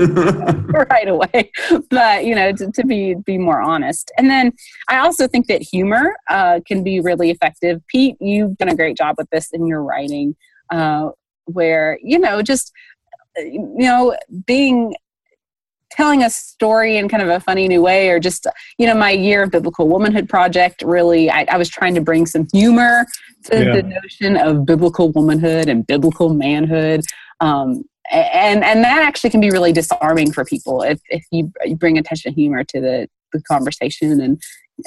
[0.90, 1.52] right away.
[1.88, 4.10] But you know, to, to, be be more honest.
[4.18, 4.52] And then
[4.88, 7.80] I also think that humor uh, can be really effective.
[7.86, 10.34] Pete, you've done a great job with this in your writing,
[10.72, 11.10] uh,
[11.44, 12.72] where you know just
[13.36, 14.96] you know being
[15.90, 18.46] telling a story in kind of a funny new way or just
[18.78, 22.26] you know my year of biblical womanhood project really i, I was trying to bring
[22.26, 23.06] some humor
[23.44, 23.74] to yeah.
[23.76, 27.02] the notion of biblical womanhood and biblical manhood
[27.40, 31.98] um, and and that actually can be really disarming for people if, if you, bring
[31.98, 34.40] attention humor to the, the conversation and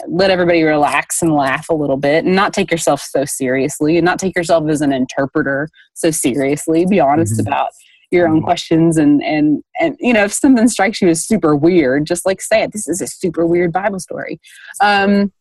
[0.07, 4.05] let everybody relax and laugh a little bit and not take yourself so seriously and
[4.05, 7.47] not take yourself as an interpreter so seriously be honest mm-hmm.
[7.47, 7.71] about
[8.11, 8.45] your own mm-hmm.
[8.45, 12.41] questions and and and you know if something strikes you as super weird just like
[12.41, 12.71] say it.
[12.71, 14.39] This is a super weird bible story.
[14.81, 15.31] Um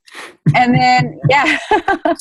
[0.57, 1.59] and then yeah.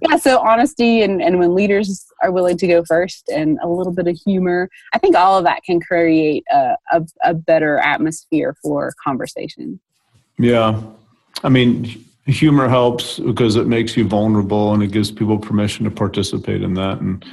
[0.00, 3.92] Yeah so honesty and and when leaders are willing to go first and a little
[3.92, 8.56] bit of humor i think all of that can create a, a, a better atmosphere
[8.62, 9.78] for conversation.
[10.38, 10.80] Yeah.
[11.44, 15.90] I mean humor helps because it makes you vulnerable and it gives people permission to
[15.90, 17.00] participate in that.
[17.00, 17.24] And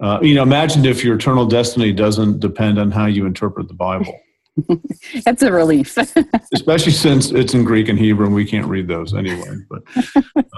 [0.00, 3.74] uh, you know, imagine if your eternal destiny doesn't depend on how you interpret the
[3.74, 4.18] Bible.
[5.24, 5.96] That's a relief.
[6.54, 9.56] Especially since it's in Greek and Hebrew and we can't read those anyway.
[9.68, 9.82] But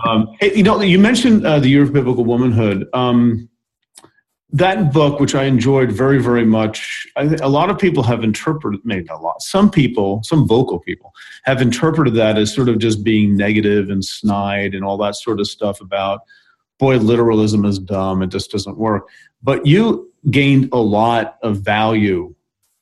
[0.04, 2.86] um, hey, you know, you mentioned uh, the Year of Biblical Womanhood.
[2.92, 3.48] Um,
[4.52, 8.80] that book, which I enjoyed very, very much, I, a lot of people have interpreted,
[8.82, 11.12] maybe a lot, some people, some vocal people,
[11.44, 15.38] have interpreted that as sort of just being negative and snide and all that sort
[15.38, 16.22] of stuff about
[16.80, 18.22] boy, literalism is dumb.
[18.22, 19.06] It just doesn't work.
[19.42, 22.34] But you gained a lot of value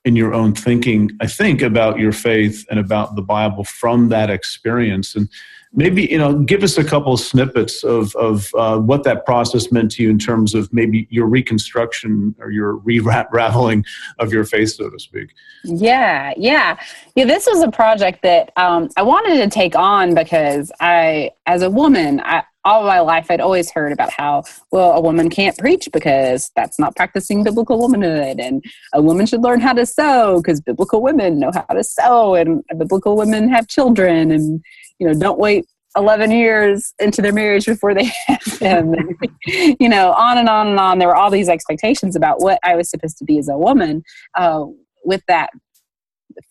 [0.04, 4.30] in your own thinking, I think, about your faith and about the Bible from that
[4.30, 5.14] experience.
[5.14, 5.28] And
[5.72, 9.70] maybe you know give us a couple of snippets of of uh, what that process
[9.70, 13.84] meant to you in terms of maybe your reconstruction or your re-raveling
[14.18, 15.30] of your faith so to speak.
[15.64, 16.78] Yeah yeah.
[17.14, 21.62] Yeah this was a project that um, i wanted to take on because i as
[21.62, 25.56] a woman I, all my life i'd always heard about how well a woman can't
[25.58, 30.40] preach because that's not practicing biblical womanhood and a woman should learn how to sew
[30.40, 34.62] because biblical women know how to sew and biblical women have children and
[34.98, 38.94] you know, don't wait 11 years into their marriage before they have them.
[38.94, 39.16] And,
[39.80, 40.98] you know, on and on and on.
[40.98, 44.02] There were all these expectations about what I was supposed to be as a woman
[44.34, 44.64] uh,
[45.04, 45.50] with that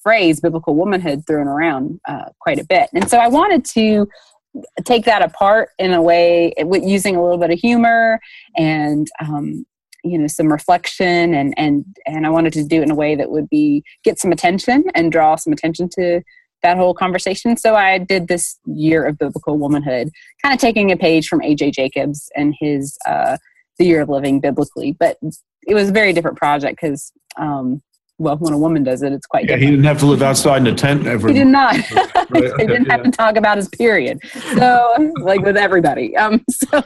[0.01, 2.89] phrase, biblical womanhood, thrown around uh, quite a bit.
[2.93, 4.07] And so I wanted to
[4.85, 8.19] take that apart in a way using a little bit of humor
[8.55, 9.65] and um,
[10.03, 13.15] you know some reflection and and and I wanted to do it in a way
[13.15, 16.21] that would be get some attention and draw some attention to
[16.63, 17.57] that whole conversation.
[17.57, 20.09] So I did this year of biblical womanhood,
[20.41, 21.71] kind of taking a page from A.J.
[21.71, 23.37] Jacobs and his uh,
[23.77, 24.93] The Year of Living Biblically.
[24.93, 25.17] But
[25.67, 27.81] it was a very different project because, um,
[28.19, 29.63] well, when a woman does it, it's quite yeah, different.
[29.63, 31.27] He didn't have to live outside in a tent ever.
[31.27, 31.75] He did not.
[32.33, 34.19] he didn't have to talk about his period.
[34.55, 36.17] So, like with everybody.
[36.17, 36.83] Um, so,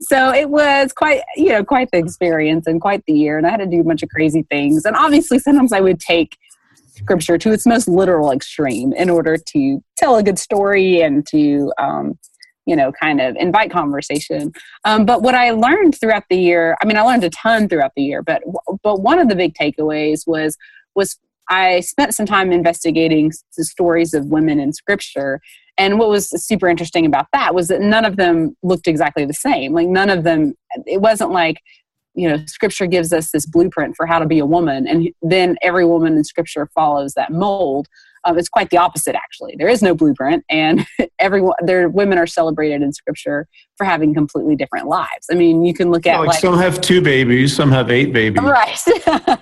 [0.00, 3.38] so it was quite, you know, quite the experience and quite the year.
[3.38, 4.84] And I had to do a bunch of crazy things.
[4.84, 6.36] And obviously, sometimes I would take
[6.98, 11.72] scripture to its most literal extreme in order to tell a good story and to
[11.78, 12.18] um,
[12.66, 14.52] you know kind of invite conversation.
[14.84, 17.92] Um, but what i learned throughout the year i mean i learned a ton throughout
[17.96, 18.42] the year but
[18.82, 20.56] but one of the big takeaways was
[20.94, 25.40] was i spent some time investigating the stories of women in scripture.
[25.78, 29.32] And what was super interesting about that was that none of them looked exactly the
[29.32, 29.72] same.
[29.72, 30.54] Like none of them
[30.86, 31.58] it wasn't like
[32.18, 35.56] you know scripture gives us this blueprint for how to be a woman and then
[35.62, 37.88] every woman in scripture follows that mold
[38.24, 39.54] um, it's quite the opposite, actually.
[39.58, 40.86] There is no blueprint, and
[41.18, 43.46] everyone, their women are celebrated in Scripture
[43.78, 45.26] for having completely different lives.
[45.30, 48.12] I mean, you can look at like, like some have two babies, some have eight
[48.12, 48.42] babies.
[48.42, 48.78] Right.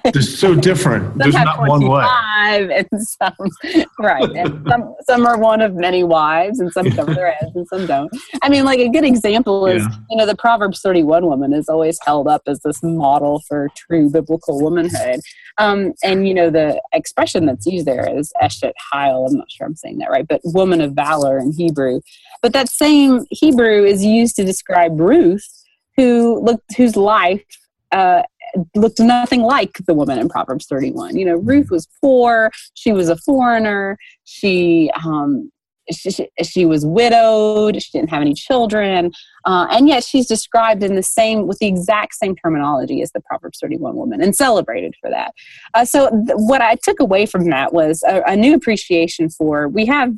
[0.13, 1.05] They're so different.
[1.09, 2.05] Some There's have not one way.
[2.47, 3.35] and some
[3.99, 7.67] right and some some are one of many wives and some cover their heads and
[7.67, 8.11] some don't
[8.43, 9.97] i mean like a good example is Yeah.
[10.11, 14.11] you know the proverbs 31 woman is always held up as this model for true
[14.11, 15.21] biblical womanhood
[15.59, 19.67] um, and you know the expression that's used there is eshet hile i'm not sure
[19.67, 22.01] i'm saying that right but woman of valor in hebrew
[22.47, 25.45] but that same hebrew is used to describe ruth
[25.97, 27.43] who looked whose life
[27.91, 28.23] uh,
[28.77, 31.17] looked nothing like the woman in Proverbs 31.
[31.17, 32.53] You know, Ruth was poor.
[32.75, 33.99] She was a foreigner.
[34.23, 35.51] She, um,
[35.91, 37.83] she, she, she was widowed.
[37.83, 39.11] She didn't have any children.
[39.45, 43.21] Uh, and yet she's described in the same, with the exact same terminology as the
[43.23, 45.33] Proverbs 31 woman and celebrated for that.
[45.75, 49.67] Uh, so th- what I took away from that was a, a new appreciation for,
[49.67, 50.15] we have,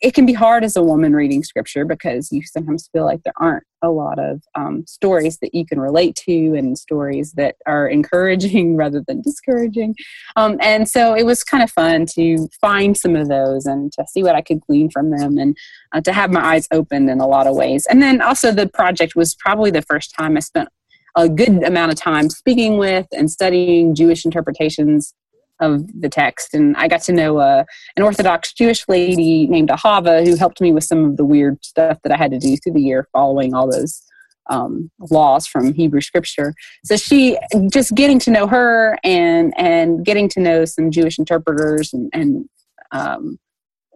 [0.00, 3.32] it can be hard as a woman reading scripture because you sometimes feel like there
[3.36, 7.86] aren't a lot of um, stories that you can relate to and stories that are
[7.98, 9.94] encouraging rather than discouraging.
[10.36, 14.04] Um, and so it was kind of fun to find some of those and to
[14.08, 15.56] see what I could glean from them and
[15.92, 17.86] uh, to have my eyes opened in a lot of ways.
[17.88, 20.68] And then also, the project was probably the first time I spent
[21.16, 25.14] a good amount of time speaking with and studying Jewish interpretations
[25.60, 26.54] of the text.
[26.54, 27.64] And I got to know uh,
[27.96, 31.98] an Orthodox Jewish lady named Ahava who helped me with some of the weird stuff
[32.02, 34.02] that I had to do through the year following all those
[34.50, 36.54] um, laws from Hebrew scripture.
[36.84, 37.38] So she
[37.72, 42.48] just getting to know her and and getting to know some Jewish interpreters and, and
[42.92, 43.38] um,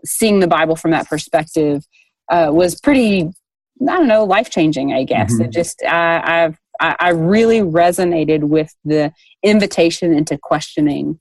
[0.05, 1.85] seeing the Bible from that perspective
[2.31, 3.31] uh, was pretty
[3.83, 4.93] I don't know life changing.
[4.93, 5.45] I guess Mhm.
[5.45, 11.21] it just I, I've I really resonated with the invitation into questioning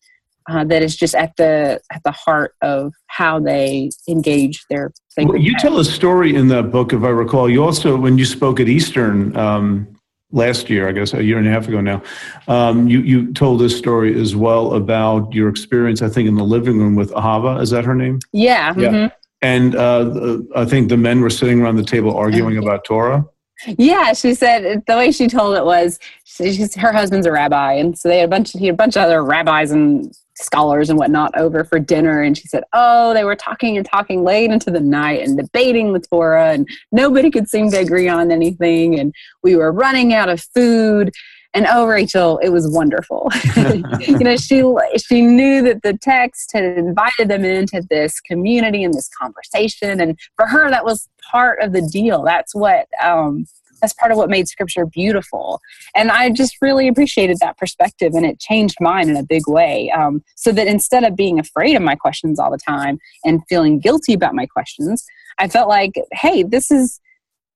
[0.50, 5.34] uh, that is just at the at the heart of how they engage their sacred
[5.34, 7.50] Well, you tell a story in that book, if I recall.
[7.50, 9.88] You also, when you spoke at Eastern um,
[10.32, 12.02] last year, I guess a year and a half ago now,
[12.48, 16.02] um, you you told this story as well about your experience.
[16.02, 17.62] I think in the living room with Ahava.
[17.62, 18.20] Is that her name?
[18.34, 18.90] yeah, Yeah.
[18.90, 19.12] mhm.
[19.42, 23.26] And uh, I think the men were sitting around the table arguing about Torah.
[23.68, 24.14] Yeah.
[24.14, 28.10] She said the way she told it was she, her husband's a rabbi, and so
[28.10, 28.52] they had a bunch.
[28.54, 32.38] He had a bunch of other rabbis and scholars and whatnot over for dinner, and
[32.38, 36.00] she said, "Oh, they were talking and talking late into the night and debating the
[36.00, 40.42] Torah, and nobody could seem to agree on anything, and we were running out of
[40.42, 41.12] food."
[41.54, 43.32] And oh, Rachel, it was wonderful.
[44.00, 44.64] you know, she
[45.04, 50.20] she knew that the text had invited them into this community and this conversation, and
[50.36, 52.24] for her, that was part of the deal.
[52.24, 53.46] That's what um,
[53.82, 55.62] that's part of what made scripture beautiful
[55.96, 59.90] and i just really appreciated that perspective and it changed mine in a big way
[59.92, 63.80] um, so that instead of being afraid of my questions all the time and feeling
[63.80, 65.06] guilty about my questions
[65.38, 67.00] i felt like hey this is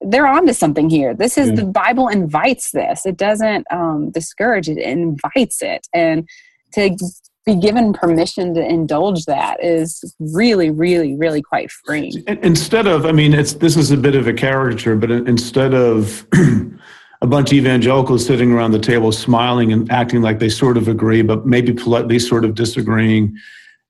[0.01, 1.13] they're onto something here.
[1.13, 3.05] This is the bible invites this.
[3.05, 5.87] It doesn't um, discourage it, it invites it.
[5.93, 6.27] And
[6.73, 6.97] to
[7.45, 12.23] be given permission to indulge that is really, really, really quite free.
[12.27, 16.25] Instead of, I mean, it's this is a bit of a caricature, but instead of
[17.21, 20.87] a bunch of evangelicals sitting around the table smiling and acting like they sort of
[20.87, 23.35] agree, but maybe politely sort of disagreeing,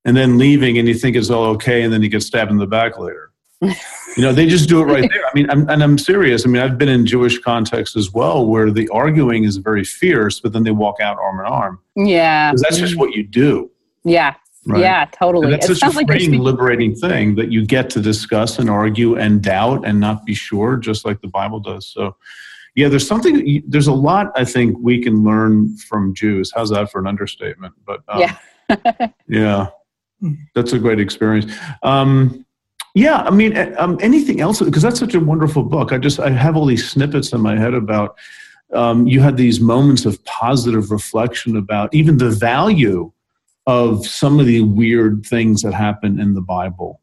[0.06, 2.58] and then leaving, and you think it's all okay, and then you get stabbed in
[2.58, 3.32] the back later.
[3.64, 5.26] You know, they just do it right there.
[5.26, 6.45] I mean, I'm, and I'm serious.
[6.45, 10.39] I mean, I've been in Jewish contexts as well, where the arguing is very fierce,
[10.39, 11.80] but then they walk out arm in arm.
[11.95, 13.72] Yeah, because that's just what you do.
[14.03, 14.36] Yeah,
[14.68, 14.82] right?
[14.82, 15.45] yeah, totally.
[15.45, 18.70] And that's it such a freeing, like liberating thing that you get to discuss and
[18.70, 21.88] argue and doubt and not be sure, just like the Bible does.
[21.88, 22.16] So,
[22.76, 23.64] yeah, there's something.
[23.68, 26.51] There's a lot I think we can learn from Jews.
[26.53, 27.74] How's that for an understatement?
[27.86, 29.68] But um, yeah, yeah,
[30.55, 31.51] that's a great experience.
[31.82, 32.45] Um,
[32.93, 34.61] yeah, I mean, um, anything else?
[34.61, 35.91] Because that's such a wonderful book.
[35.91, 38.17] I just I have all these snippets in my head about.
[38.71, 43.11] Um, you had these moments of positive reflection about even the value
[43.67, 46.99] of some of the weird things that happen in the Bible.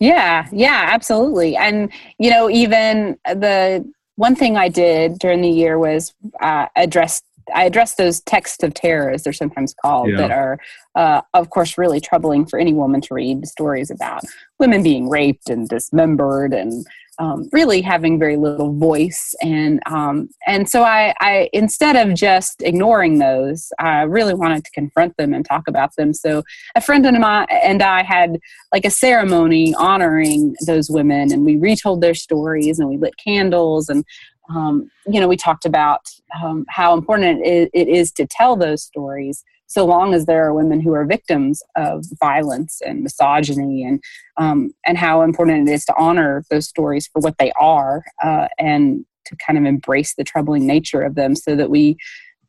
[0.00, 1.56] Yeah, yeah, absolutely.
[1.56, 7.22] And you know, even the one thing I did during the year was uh, address
[7.54, 10.16] I address those texts of terror, as they're sometimes called, yeah.
[10.18, 10.58] that are,
[10.98, 13.46] uh, of course, really troubling for any woman to read.
[13.46, 14.24] Stories about
[14.58, 16.84] women being raped and dismembered, and
[17.20, 19.32] um, really having very little voice.
[19.40, 24.70] And um, and so I, I, instead of just ignoring those, I really wanted to
[24.72, 26.12] confront them and talk about them.
[26.12, 26.42] So
[26.74, 28.40] a friend of mine and I had
[28.72, 33.88] like a ceremony honoring those women, and we retold their stories, and we lit candles,
[33.88, 34.04] and
[34.50, 36.00] um, you know, we talked about
[36.42, 40.80] um, how important it is to tell those stories so long as there are women
[40.80, 44.02] who are victims of violence and misogyny and
[44.36, 48.48] um, and how important it is to honor those stories for what they are uh,
[48.58, 51.96] and to kind of embrace the troubling nature of them so that we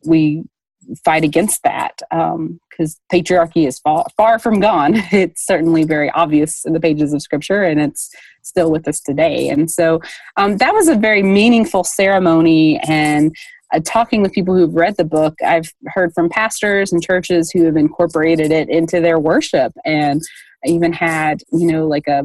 [0.06, 0.44] we
[1.04, 4.96] fight against that because um, patriarchy is far, far from gone.
[5.12, 8.10] It's certainly very obvious in the pages of scripture and it's
[8.42, 9.50] still with us today.
[9.50, 10.02] And so
[10.38, 13.36] um, that was a very meaningful ceremony and
[13.74, 17.66] uh, talking with people who've read the book, I've heard from pastors and churches who
[17.66, 20.22] have incorporated it into their worship and
[20.66, 22.24] even had, you know, like a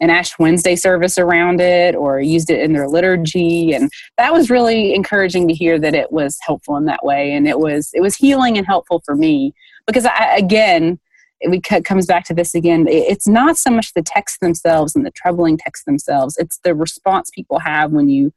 [0.00, 3.72] an Ash Wednesday service around it or used it in their liturgy.
[3.72, 7.32] And that was really encouraging to hear that it was helpful in that way.
[7.32, 9.54] And it was it was healing and helpful for me
[9.86, 10.98] because I, again
[11.40, 12.86] it comes back to this again.
[12.88, 16.36] It's not so much the texts themselves and the troubling texts themselves.
[16.38, 18.32] It's the response people have when you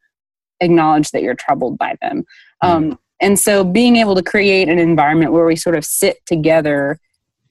[0.62, 2.26] acknowledge that you're troubled by them.
[2.62, 6.99] Um, and so being able to create an environment where we sort of sit together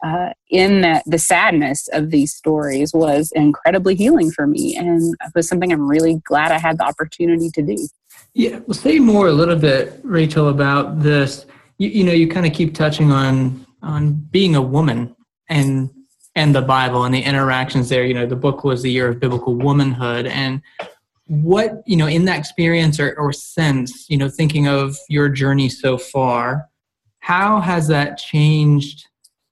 [0.04, 5.32] uh, in that the sadness of these stories was incredibly healing for me and it
[5.34, 7.88] was something i'm really glad i had the opportunity to do.
[8.32, 11.46] Yeah well say more a little bit rachel about this.
[11.78, 15.16] You, you know you kind of keep touching on on being a woman
[15.48, 15.90] and
[16.36, 18.04] and the bible and the interactions there.
[18.04, 20.62] You know the book was the year of biblical womanhood and
[21.28, 25.68] what you know in that experience or, or sense you know thinking of your journey
[25.68, 26.68] so far
[27.20, 29.06] how has that changed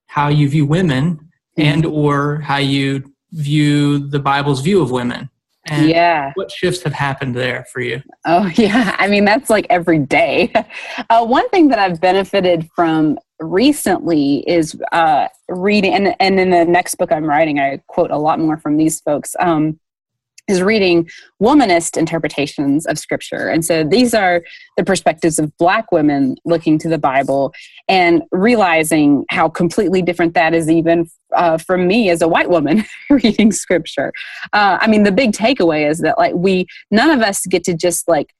[0.06, 1.62] how you view women mm-hmm.
[1.62, 5.28] and or how you view the bible's view of women?
[5.68, 6.30] And yeah.
[6.36, 8.00] what shifts have happened there for you?
[8.24, 8.96] Oh yeah.
[8.98, 10.52] I mean that's like every day.
[11.10, 16.64] Uh, one thing that i've benefited from recently is uh, reading and, and in the
[16.64, 19.78] next book i'm writing i quote a lot more from these folks um,
[20.48, 21.08] is reading
[21.42, 23.48] womanist interpretations of scripture.
[23.48, 24.42] And so these are
[24.76, 27.52] the perspectives of black women looking to the Bible
[27.88, 32.84] and realizing how completely different that is even uh, from me as a white woman
[33.10, 34.12] reading scripture.
[34.52, 37.74] Uh, I mean, the big takeaway is that like we, none of us get to
[37.74, 38.32] just like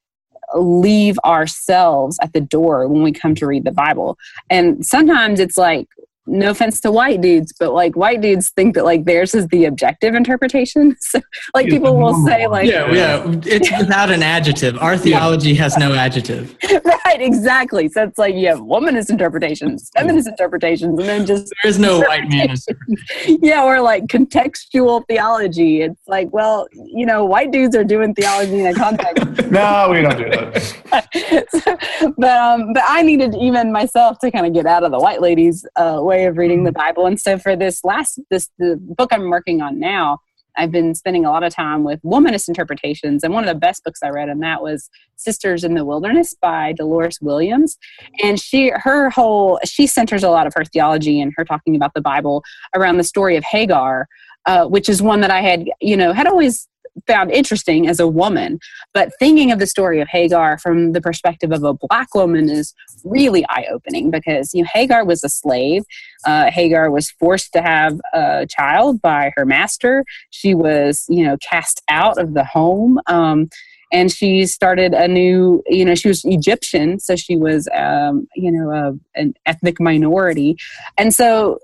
[0.55, 4.17] leave ourselves at the door when we come to read the Bible.
[4.49, 5.87] And sometimes it's like
[6.27, 9.65] no offense to white dudes, but like white dudes think that like theirs is the
[9.65, 10.95] objective interpretation.
[11.07, 11.21] So
[11.53, 13.23] like people will say like Yeah, yeah.
[13.45, 14.77] It's without an adjective.
[14.79, 16.57] Our theology has no adjective.
[16.85, 17.87] right, exactly.
[17.87, 21.99] So it's like you have womanist interpretations, feminist interpretations, and then just there is no
[21.99, 22.55] white man.
[23.41, 25.81] yeah, or like contextual theology.
[25.81, 29.49] It's like, well, you know, white dudes are doing theology in a context.
[29.49, 31.47] no, we don't do that.
[31.51, 34.99] so, but um, but I needed even myself to kind of get out of the
[34.99, 36.79] white ladies' uh, way of reading the mm-hmm.
[36.79, 37.05] Bible.
[37.05, 40.19] And so for this last this the book I'm working on now,
[40.57, 43.83] I've been spending a lot of time with womanist interpretations, and one of the best
[43.83, 47.77] books I read on that was Sisters in the Wilderness by Dolores Williams.
[48.23, 51.93] And she, her whole, she centers a lot of her theology and her talking about
[51.93, 52.43] the Bible
[52.75, 54.07] around the story of Hagar,
[54.45, 56.67] uh, which is one that I had, you know, had always
[57.07, 58.59] found interesting as a woman.
[58.93, 62.73] But thinking of the story of Hagar from the perspective of a black woman is
[63.03, 65.83] really eye opening because you know Hagar was a slave.
[66.25, 70.03] Uh, Hagar was forced to have a child by her master.
[70.29, 72.99] She was you know cast out of the home.
[73.07, 73.49] Um,
[73.91, 78.51] and she started a new you know she was egyptian so she was um, you
[78.51, 80.57] know a, an ethnic minority
[80.97, 81.57] and so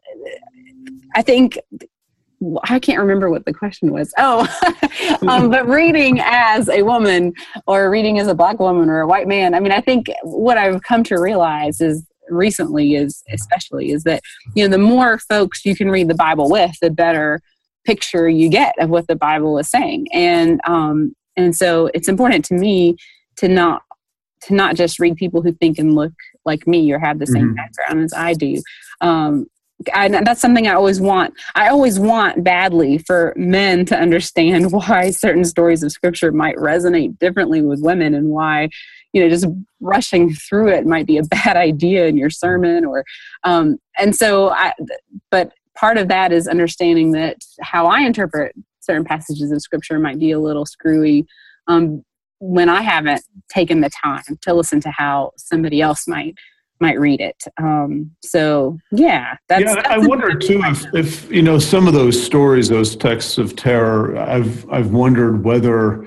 [1.16, 1.60] i think
[2.64, 4.14] I can't remember what the question was.
[4.18, 4.48] Oh,
[5.28, 7.34] um, but reading as a woman
[7.68, 10.58] or reading as a black woman or a white man, I mean, I think what
[10.58, 14.22] I've come to realize is recently is especially is that
[14.56, 17.42] you know the more folks you can read the Bible with, the better
[17.86, 22.46] picture you get of what the Bible is saying, and um, and so it's important
[22.46, 22.96] to me
[23.38, 23.82] to not
[24.44, 26.14] to not just read people who think and look
[26.46, 27.56] like me or have the same mm-hmm.
[27.56, 28.62] background as I do.
[29.02, 29.48] Um,
[29.94, 31.34] and that's something I always want.
[31.56, 37.18] I always want badly for men to understand why certain stories of scripture might resonate
[37.20, 38.70] differently with women and why,
[39.14, 39.46] you know, just
[39.80, 43.04] rushing through it might be a bad idea in your sermon or,
[43.44, 44.74] um, and so I,
[45.30, 50.20] but part of that is understanding that how I interpret certain passages of scripture might
[50.20, 51.26] be a little screwy,
[51.68, 52.04] um,
[52.40, 56.36] when I haven't taken the time to listen to how somebody else might
[56.84, 57.42] might read it.
[57.58, 59.64] Um, so yeah, that's.
[59.64, 63.38] Yeah, that's I wonder too if, if you know some of those stories, those texts
[63.38, 64.18] of terror.
[64.18, 66.06] I've I've wondered whether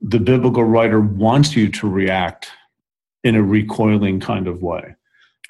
[0.00, 2.50] the biblical writer wants you to react
[3.24, 4.94] in a recoiling kind of way.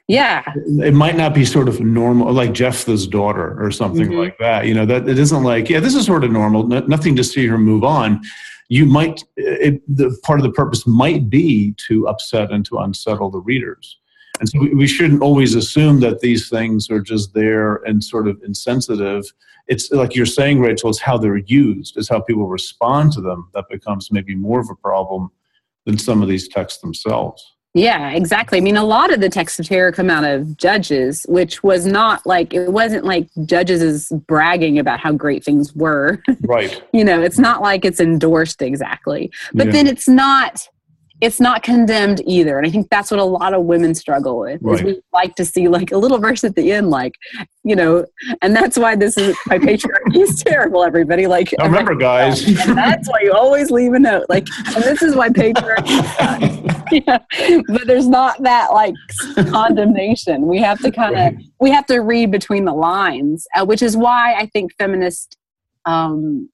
[0.08, 0.42] Yeah,
[0.90, 4.18] it might not be sort of normal, like Jephthah's daughter or something mm-hmm.
[4.18, 4.66] like that.
[4.66, 6.66] You know, that it isn't like, yeah, this is sort of normal.
[6.66, 8.20] No, nothing to see her move on.
[8.68, 13.30] You might, it, the part of the purpose might be to upset and to unsettle
[13.30, 13.98] the readers.
[14.40, 18.28] And so we, we shouldn't always assume that these things are just there and sort
[18.28, 19.24] of insensitive.
[19.68, 23.48] It's like you're saying, Rachel, it's how they're used, it's how people respond to them
[23.54, 25.30] that becomes maybe more of a problem
[25.84, 27.54] than some of these texts themselves.
[27.74, 28.58] Yeah, exactly.
[28.58, 31.86] I mean, a lot of the texts of terror come out of Judges, which was
[31.86, 36.22] not like, it wasn't like Judges is bragging about how great things were.
[36.42, 36.82] Right.
[36.92, 39.30] you know, it's not like it's endorsed exactly.
[39.54, 39.72] But yeah.
[39.72, 40.68] then it's not
[41.22, 42.58] it's not condemned either.
[42.58, 44.60] And I think that's what a lot of women struggle with.
[44.60, 44.80] Right.
[44.80, 47.14] Is we like to see like a little verse at the end, like,
[47.62, 48.04] you know,
[48.42, 51.28] and that's why this is my patriarchy is terrible, everybody.
[51.28, 52.44] Like I remember guys.
[52.44, 54.26] And that's why you always leave a note.
[54.28, 57.18] Like and this is why patriarchy yeah.
[57.68, 58.94] But there's not that like
[59.48, 60.48] condemnation.
[60.48, 61.44] We have to kind of right.
[61.60, 65.36] we have to read between the lines, uh, which is why I think feminist
[65.84, 66.48] um,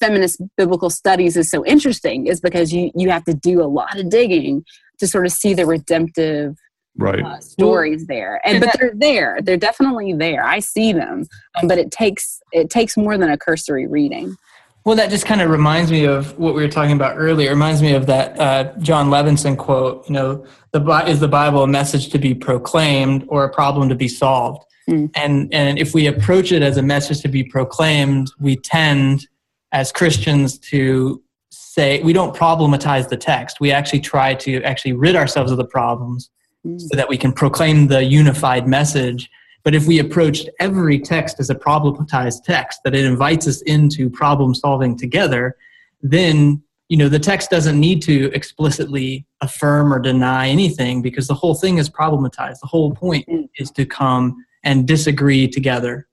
[0.00, 3.98] feminist biblical studies is so interesting is because you you have to do a lot
[3.98, 4.64] of digging
[4.98, 6.56] to sort of see the redemptive
[6.96, 7.24] right.
[7.24, 8.40] uh, stories there.
[8.44, 9.38] And but they're there.
[9.42, 10.44] They're definitely there.
[10.44, 11.26] I see them.
[11.60, 14.36] Um, but it takes it takes more than a cursory reading.
[14.84, 17.50] Well that just kind of reminds me of what we were talking about earlier.
[17.50, 21.62] It reminds me of that uh, jon levenson quote you know the is the bible
[21.62, 24.64] a message to be proclaimed or a problem to be solved?
[24.90, 25.10] Mm.
[25.14, 29.28] and and if we approach it as a message to be proclaimed we tend
[29.72, 33.58] as Christians to say we don't problematize the text.
[33.60, 36.30] We actually try to actually rid ourselves of the problems
[36.66, 36.80] mm.
[36.80, 39.30] so that we can proclaim the unified message.
[39.64, 44.10] But if we approached every text as a problematized text, that it invites us into
[44.10, 45.56] problem solving together,
[46.02, 51.34] then you know the text doesn't need to explicitly affirm or deny anything because the
[51.34, 52.60] whole thing is problematized.
[52.60, 53.48] The whole point mm.
[53.56, 56.06] is to come and disagree together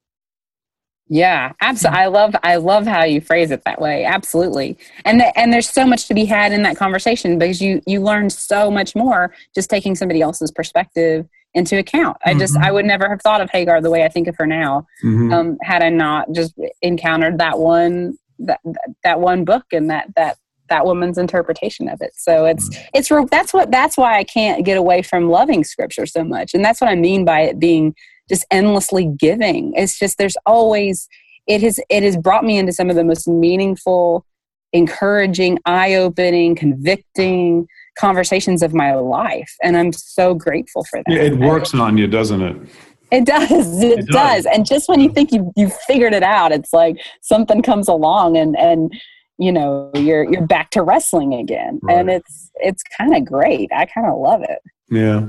[1.10, 1.99] yeah, absolutely.
[1.99, 4.05] I love I love how you phrase it that way.
[4.05, 4.78] Absolutely.
[5.05, 7.99] And the, and there's so much to be had in that conversation because you you
[8.01, 12.18] learn so much more just taking somebody else's perspective into account.
[12.26, 12.64] I just mm-hmm.
[12.64, 15.34] I would never have thought of Hagar the way I think of her now mm-hmm.
[15.34, 16.53] um, had I not just
[16.84, 18.60] encountered that one that
[19.03, 20.38] that one book and that that
[20.70, 22.12] that woman's interpretation of it.
[22.16, 22.89] So it's mm-hmm.
[22.93, 26.53] it's that's what that's why I can't get away from loving scripture so much.
[26.53, 27.95] And that's what I mean by it being
[28.30, 29.73] just endlessly giving.
[29.75, 31.07] It's just there's always
[31.47, 34.25] it has it has brought me into some of the most meaningful,
[34.71, 37.67] encouraging, eye-opening, convicting
[37.97, 41.13] conversations of my life, and I'm so grateful for that.
[41.13, 42.55] Yeah, it works on you, doesn't it?
[43.11, 43.82] It does.
[43.82, 44.43] It, it does.
[44.43, 44.45] does.
[44.45, 48.38] And just when you think you you figured it out, it's like something comes along
[48.38, 48.93] and and
[49.39, 51.97] you know you're you're back to wrestling again, right.
[51.97, 53.71] and it's it's kind of great.
[53.73, 54.59] I kind of love it.
[54.91, 55.25] Yeah,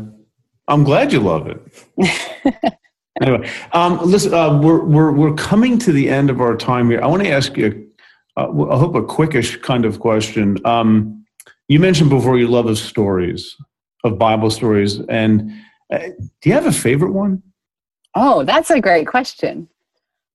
[0.69, 2.75] I'm glad you love it.
[3.21, 7.03] anyway, um, listen, uh, we're, we're, we're coming to the end of our time here.
[7.03, 7.91] I want to ask you
[8.37, 10.57] uh, I hope a quickish kind of question.
[10.65, 11.25] Um,
[11.69, 13.57] you mentioned before you love of stories,
[14.05, 15.53] of Bible stories, and
[15.93, 15.99] uh,
[16.41, 17.43] do you have a favorite one?
[18.15, 19.69] Oh, that's a great question.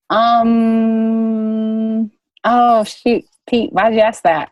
[0.10, 0.92] Um.
[2.44, 4.52] Oh shoot, Pete, why'd you ask that?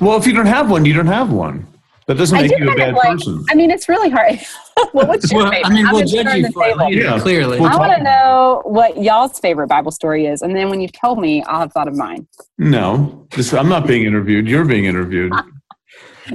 [0.00, 1.66] Well, if you don't have one, you don't have one.
[2.06, 3.12] That doesn't make you a bad like.
[3.12, 3.42] person.
[3.50, 4.38] I mean, it's really hard.
[4.92, 5.66] well, what's your Well, favorite?
[5.66, 7.18] I mean, I'm we'll just judge throwing you the for it Yeah.
[7.20, 7.60] clearly.
[7.60, 10.92] We'll I want to know what y'all's favorite Bible story is, and then when you've
[10.92, 12.26] told me, I'll have thought of mine.
[12.58, 14.48] No, this, I'm not being interviewed.
[14.48, 15.32] You're being interviewed.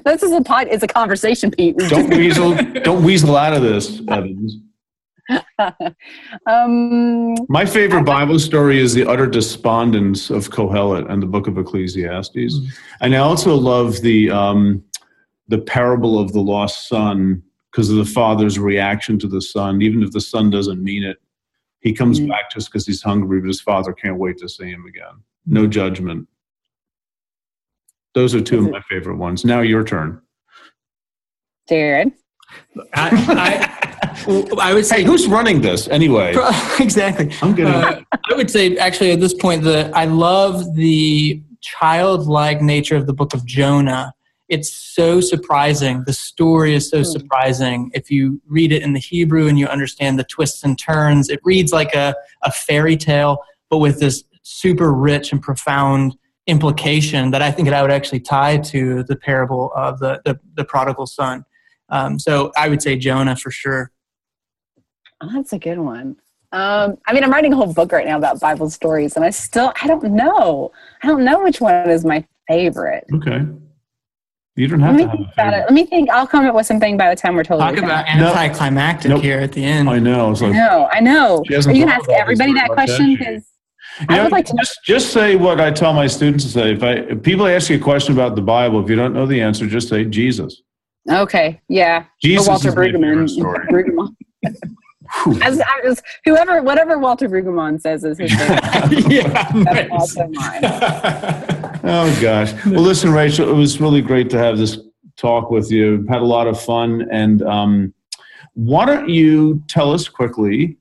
[0.06, 0.68] This is a pod.
[0.70, 1.76] It's a conversation, Pete.
[1.90, 2.54] Don't weasel.
[2.84, 4.58] Don't weasel out of this, Evans.
[6.46, 11.58] um, My favorite Bible story is the utter despondence of Kohelet and the Book of
[11.58, 12.68] Ecclesiastes, Mm.
[13.02, 14.84] and I also love the um,
[15.48, 17.42] the parable of the lost son
[17.72, 19.82] because of the father's reaction to the son.
[19.82, 21.18] Even if the son doesn't mean it,
[21.82, 22.30] he comes Mm.
[22.30, 25.24] back just because he's hungry, but his father can't wait to see him again.
[25.46, 26.28] No judgment.
[28.16, 29.46] Those are two of my favorite ones.
[29.46, 30.22] Now your turn.
[31.70, 32.12] Jared.
[32.96, 33.76] I,
[34.28, 36.36] I, I would say Hey, who's running this anyway?
[36.80, 37.32] exactly.
[37.42, 37.74] I'm getting.
[37.74, 38.02] Uh,
[38.32, 43.14] I would say actually at this point that I love the childlike nature of the
[43.14, 44.14] book of Jonah.
[44.50, 46.04] It's so surprising.
[46.06, 47.04] The story is so Hmm.
[47.04, 47.92] surprising.
[47.94, 51.40] If you read it in the Hebrew and you understand the twists and turns, it
[51.44, 53.38] reads like a, a fairy tale,
[53.70, 58.22] but with this super rich and profound implication that I think that I would actually
[58.22, 61.46] tie to the parable of the, the, the prodigal son.
[61.90, 63.92] Um, so I would say Jonah for sure.
[65.22, 66.16] Oh, that's a good one.
[66.52, 69.30] Um, I mean, I'm writing a whole book right now about Bible stories, and I
[69.30, 70.72] still I don't know.
[71.04, 73.06] I don't know which one is my favorite.
[73.14, 73.42] okay.
[74.60, 75.58] You don't have Let me to have think a about it.
[75.62, 76.10] Let me think.
[76.10, 77.86] I'll come up with something by the time we're totally Talk done.
[77.86, 79.22] about anticlimactic Nope.
[79.22, 79.90] here at the end.
[79.90, 80.32] I know.
[80.32, 80.90] It's I know.
[80.92, 81.44] I know.
[81.48, 83.16] She Are you gonna ask everybody that question?
[83.16, 83.46] Because
[84.02, 84.62] You I would like to know.
[84.62, 86.74] just just say what I tell my students to say.
[86.74, 89.26] If I if people ask you a question about the Bible, if you don't know
[89.26, 90.62] the answer, just say Jesus.
[91.10, 91.62] Okay.
[91.70, 92.04] Yeah.
[92.22, 93.30] Jesus or Walter is Brueggemann.
[93.30, 93.66] story.
[93.72, 94.14] Brueggemann.
[95.42, 99.10] As, as whoever, whatever Walter Brueggemann says is his favorite.
[99.10, 99.90] yeah, That's nice.
[99.92, 101.66] also mine.
[101.84, 102.54] oh gosh.
[102.66, 104.78] Well, listen, Rachel, it was really great to have this
[105.18, 106.06] talk with you.
[106.10, 107.94] Had a lot of fun, and um,
[108.54, 110.78] why don't you tell us quickly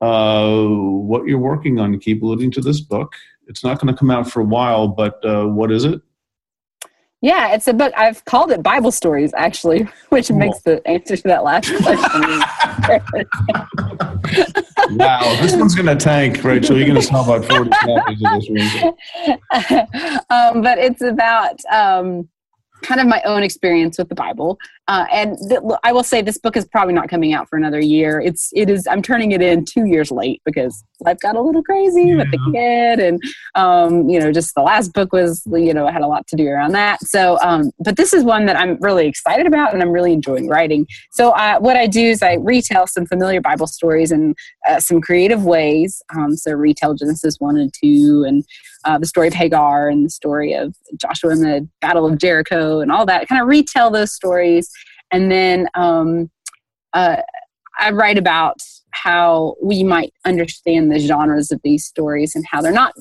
[0.00, 1.98] uh, what you're working on?
[1.98, 3.14] Keep alluding to this book.
[3.48, 6.00] It's not going to come out for a while, but uh, what is it?
[7.20, 7.92] Yeah, it's a book.
[7.96, 10.38] I've called it Bible Stories, actually, which Cool.
[10.38, 12.42] makes the answer to that last question.
[14.96, 16.76] Wow, this one's going to tank, Rachel.
[16.76, 20.22] You're going to sell about 40 copies of this one.
[20.30, 22.28] um, but it's about um,
[22.82, 24.58] kind of my own experience with the Bible.
[24.88, 27.80] Uh, and th- I will say this book is probably not coming out for another
[27.80, 28.20] year.
[28.20, 28.86] It's it is.
[28.90, 32.38] I'm turning it in two years late because life got a little crazy with the
[32.52, 33.22] kid, and
[33.54, 36.36] um, you know, just the last book was you know I had a lot to
[36.36, 37.00] do around that.
[37.02, 40.48] So, um, but this is one that I'm really excited about, and I'm really enjoying
[40.48, 40.86] writing.
[41.12, 44.34] So, uh, what I do is I retell some familiar Bible stories in
[44.68, 46.02] uh, some creative ways.
[46.14, 48.44] Um, so, retell Genesis one and two, and
[48.84, 52.80] uh, the story of Hagar and the story of Joshua and the Battle of Jericho
[52.80, 53.28] and all that.
[53.28, 54.70] Kind of retell those stories,
[55.10, 56.30] and then um,
[56.92, 57.16] uh,
[57.78, 58.58] I write about
[58.90, 62.94] how we might understand the genres of these stories and how they're not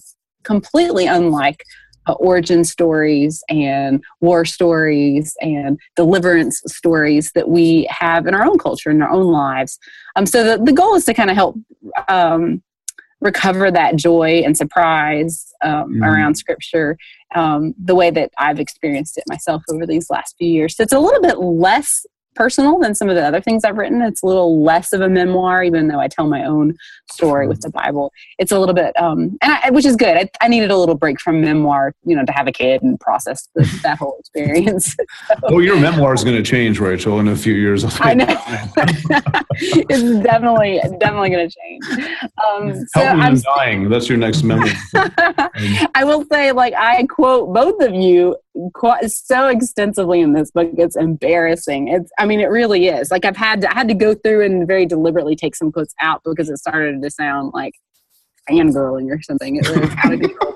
[0.43, 1.63] completely unlike
[2.07, 8.57] uh, origin stories and war stories and deliverance stories that we have in our own
[8.57, 9.77] culture in our own lives.
[10.15, 11.55] Um, so the, the goal is to kind of help
[12.07, 12.63] um,
[13.22, 16.07] recover that joy and surprise um, Mhm.
[16.07, 16.97] around scripture
[17.36, 20.76] um, the way that I've experienced it myself over these last few years.
[20.76, 22.05] So it's a little bit less
[22.36, 24.01] personal than some of the other things I've written.
[24.01, 26.75] It's a little less of a memoir, even though I tell my own
[27.11, 28.11] story with the Bible.
[28.39, 30.17] It's a little bit, um, and I, which is good.
[30.17, 32.99] I, I needed a little break from memoir, you know, to have a kid and
[32.99, 34.95] process the, that whole experience.
[35.43, 37.84] Well, your memoir is going to change, Rachel, in a few years.
[37.99, 38.25] I know.
[39.57, 42.09] it's definitely, definitely going to change.
[42.45, 43.89] Um, so Help me I'm dying.
[43.89, 44.69] That's your next memoir.
[44.93, 48.36] I will say, like, I quote both of you
[48.73, 50.71] quite so extensively in this book.
[50.77, 51.88] It's embarrassing.
[51.88, 53.09] It's, I mean, it really is.
[53.09, 55.95] Like, I've had to, I had to go through and very deliberately take some quotes
[55.99, 57.74] out because it started to sound like
[58.47, 59.55] fangirling or something.
[59.55, 60.55] It was out of control.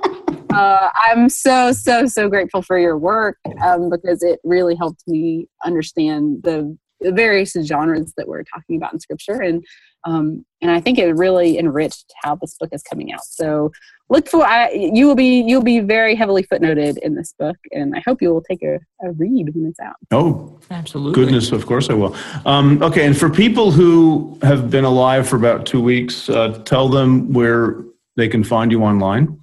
[0.54, 5.48] Uh, I'm so so so grateful for your work um, because it really helped me
[5.66, 9.66] understand the, the various genres that we're talking about in scripture and
[10.06, 13.26] um, and I think it really enriched how this book is coming out.
[13.26, 13.72] So
[14.10, 17.96] look for I, you will be you'll be very heavily footnoted in this book, and
[17.96, 19.96] I hope you will take a, a read when it's out.
[20.12, 21.14] Oh, Absolutely.
[21.14, 22.16] goodness, of course I will.
[22.46, 26.90] Um, okay, and for people who have been alive for about two weeks, uh, tell
[26.90, 27.84] them where
[28.16, 29.40] they can find you online.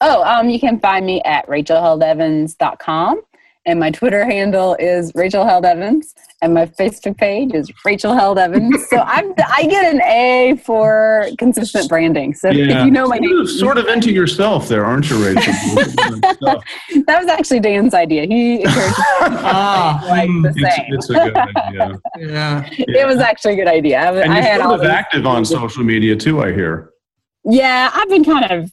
[0.00, 3.22] Oh, um, you can find me at rachelheldevans.com.
[3.66, 6.14] And my Twitter handle is Rachel Held Evans.
[6.42, 8.86] And my Facebook page is Rachel Held Evans.
[8.90, 12.34] so I'm, I get an A for consistent branding.
[12.34, 12.80] So Yeah.
[12.80, 15.52] if you know my You're name, sort of into yourself there, aren't you, Rachel?
[15.76, 18.26] that was actually Dan's idea.
[18.26, 20.94] He encouraged me Ah, like the it's, same.
[20.94, 22.00] it's a good idea.
[22.32, 22.68] yeah.
[22.72, 23.98] It was actually a good idea.
[23.98, 26.90] I, And I you're had sort of these- active on social media too, I hear.
[27.46, 28.72] Yeah, I've been kind of,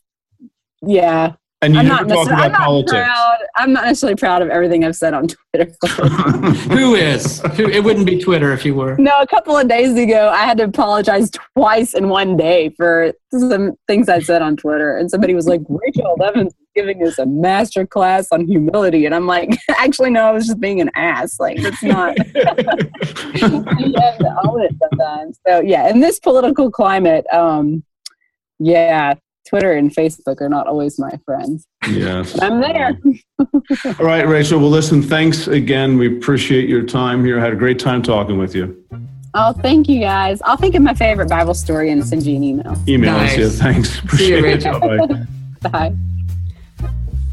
[0.81, 1.33] yeah.
[1.63, 2.91] And you I'm not, talk about I'm not politics.
[2.91, 3.37] proud.
[3.55, 5.71] I'm not necessarily proud of everything I've said on Twitter.
[6.75, 7.39] Who is?
[7.55, 8.95] Who, it wouldn't be Twitter if you were.
[8.97, 13.13] no, a couple of days ago, I had to apologize twice in one day for
[13.31, 17.19] some things I said on Twitter, and somebody was like, "Rachel Evans is giving us
[17.19, 20.89] a master class on humility," and I'm like, "Actually, no, I was just being an
[20.95, 21.39] ass.
[21.39, 25.39] Like, it's not." you have to own it sometimes.
[25.45, 27.83] So yeah, in this political climate, um,
[28.57, 29.13] yeah,
[29.47, 31.67] Twitter and Facebook are not always my friends.
[31.89, 32.39] yes.
[32.41, 32.97] I'm there.
[33.99, 34.59] All right, Rachel.
[34.59, 35.97] Well, listen, thanks again.
[35.97, 37.39] We appreciate your time here.
[37.39, 38.83] I had a great time talking with you.
[39.33, 40.41] Oh, thank you guys.
[40.43, 42.77] I'll think of my favorite Bible story and send you an email.
[42.87, 43.37] Email us.
[43.37, 44.01] Yeah, thanks.
[44.17, 45.27] See you, Appreciate it.
[45.61, 45.69] Bye.
[45.69, 45.95] Bye.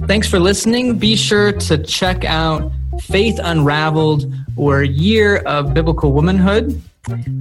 [0.06, 0.96] Thanks for listening.
[0.96, 2.70] Be sure to check out
[3.02, 6.80] Faith Unraveled or Year of Biblical Womanhood.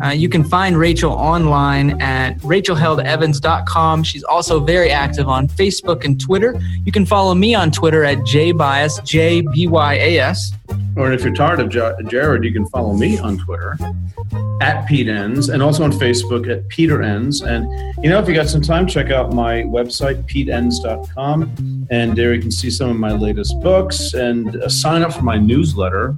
[0.04, 4.04] Uh, you can find Rachel online at rachelheldevans.com.
[4.04, 6.60] She's also very active on Facebook and Twitter.
[6.86, 10.52] You can follow me on Twitter at jbyas, J B Y A S.
[10.96, 13.78] Or if you're tired of Ja- Jared, you can follow me on Twitter
[14.62, 17.42] at Pete Enns and also on Facebook at Peter Enns.
[17.42, 17.66] And
[18.04, 21.88] you know, if you got some time, check out my website, peteenns.com.
[21.90, 25.22] And there you can see some of my latest books and uh, sign up for
[25.24, 26.16] my newsletter.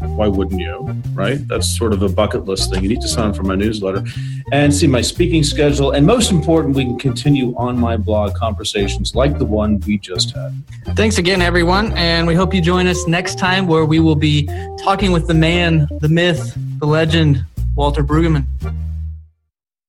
[0.00, 0.80] Why wouldn't you?
[1.12, 1.46] Right?
[1.46, 2.83] That's sort of a bucket list thing.
[2.84, 4.04] You need to sign up for my newsletter
[4.52, 5.92] and see my speaking schedule.
[5.92, 10.36] And most important, we can continue on my blog conversations like the one we just
[10.36, 10.52] had.
[10.94, 14.44] Thanks again, everyone, and we hope you join us next time where we will be
[14.82, 17.42] talking with the man, the myth, the legend,
[17.74, 18.44] Walter Brueggemann.